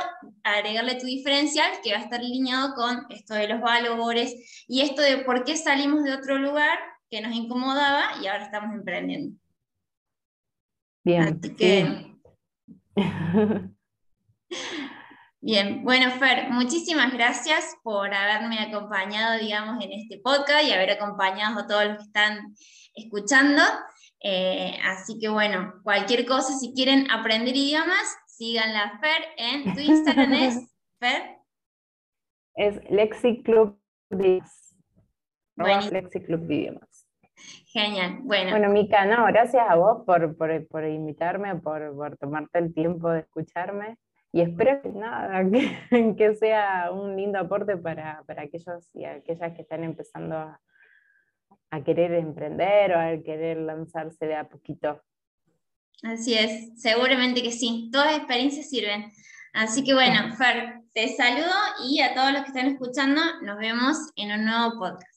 agregarle 0.43 0.95
tu 0.95 1.05
diferencial 1.05 1.69
que 1.83 1.91
va 1.91 1.99
a 1.99 2.03
estar 2.03 2.19
alineado 2.19 2.73
con 2.75 3.05
esto 3.09 3.33
de 3.33 3.47
los 3.47 3.59
valores 3.59 4.65
y 4.67 4.81
esto 4.81 5.01
de 5.01 5.17
por 5.17 5.43
qué 5.43 5.57
salimos 5.57 6.03
de 6.03 6.13
otro 6.13 6.37
lugar 6.37 6.79
que 7.09 7.21
nos 7.21 7.33
incomodaba 7.33 8.21
y 8.21 8.27
ahora 8.27 8.45
estamos 8.45 8.73
emprendiendo. 8.73 9.37
Bien. 11.03 11.39
Bien, 11.57 12.11
bueno, 15.84 16.12
Fer, 16.19 16.49
muchísimas 16.51 17.13
gracias 17.13 17.75
por 17.84 18.13
haberme 18.13 18.60
acompañado, 18.60 19.39
digamos, 19.39 19.84
en 19.84 19.91
este 19.93 20.19
podcast 20.19 20.63
y 20.63 20.71
haber 20.71 20.91
acompañado 20.91 21.60
a 21.60 21.67
todos 21.67 21.86
los 21.86 21.97
que 21.97 22.04
están 22.04 22.56
escuchando. 22.95 23.62
Eh, 24.23 24.77
así 24.84 25.17
que 25.19 25.30
bueno, 25.30 25.73
cualquier 25.84 26.25
cosa, 26.25 26.54
si 26.58 26.73
quieren 26.73 27.10
aprender 27.10 27.56
idiomas, 27.56 28.15
síganla 28.27 28.99
Fer 28.99 29.23
en 29.38 29.73
tu 29.73 29.80
Instagram 29.80 30.34
es 30.34 30.71
Fer. 30.99 31.38
Es 32.56 32.80
LexiClub 32.89 33.80
Idiomas. 34.12 35.91
LexiClub 35.91 36.51
Idiomas. 36.51 36.90
Genial, 37.72 38.19
bueno. 38.24 38.51
Bueno, 38.51 38.69
Mica, 38.69 39.05
no, 39.05 39.26
gracias 39.28 39.65
a 39.67 39.76
vos 39.76 40.03
por, 40.05 40.36
por, 40.36 40.67
por 40.67 40.84
invitarme, 40.84 41.55
por, 41.55 41.95
por, 41.95 42.17
tomarte 42.17 42.59
el 42.59 42.74
tiempo 42.74 43.09
de 43.09 43.22
escucharme. 43.22 43.97
Y 44.34 44.41
espero 44.41 44.82
que 44.82 44.89
nada, 44.89 45.41
que, 45.89 46.15
que 46.17 46.36
sea 46.36 46.91
un 46.91 47.15
lindo 47.15 47.39
aporte 47.39 47.78
para, 47.78 48.24
para 48.28 48.43
aquellos 48.43 48.89
y 48.93 49.05
aquellas 49.05 49.53
que 49.53 49.61
están 49.61 49.86
empezando 49.86 50.36
a, 50.36 50.61
a 51.69 51.84
querer 51.84 52.13
emprender 52.13 52.91
o 52.91 52.99
a 52.99 53.24
querer 53.24 53.57
lanzarse 53.57 54.26
de 54.26 54.36
a 54.36 54.49
poquito. 54.49 55.01
Así 56.03 56.34
es, 56.34 56.82
seguramente 56.82 57.41
que 57.41 57.51
sí, 57.51 57.89
todas 57.91 58.07
las 58.07 58.17
experiencias 58.17 58.69
sirven. 58.69 59.11
Así 59.53 59.84
que 59.84 59.93
bueno, 59.93 60.36
Fer, 60.38 60.82
te 60.93 61.07
saludo 61.15 61.55
y 61.88 62.01
a 62.01 62.13
todos 62.13 62.34
los 62.34 62.41
que 62.41 62.49
están 62.49 62.67
escuchando, 62.67 63.22
nos 63.43 63.57
vemos 63.57 63.97
en 64.17 64.32
un 64.32 64.45
nuevo 64.45 64.78
podcast. 64.78 65.11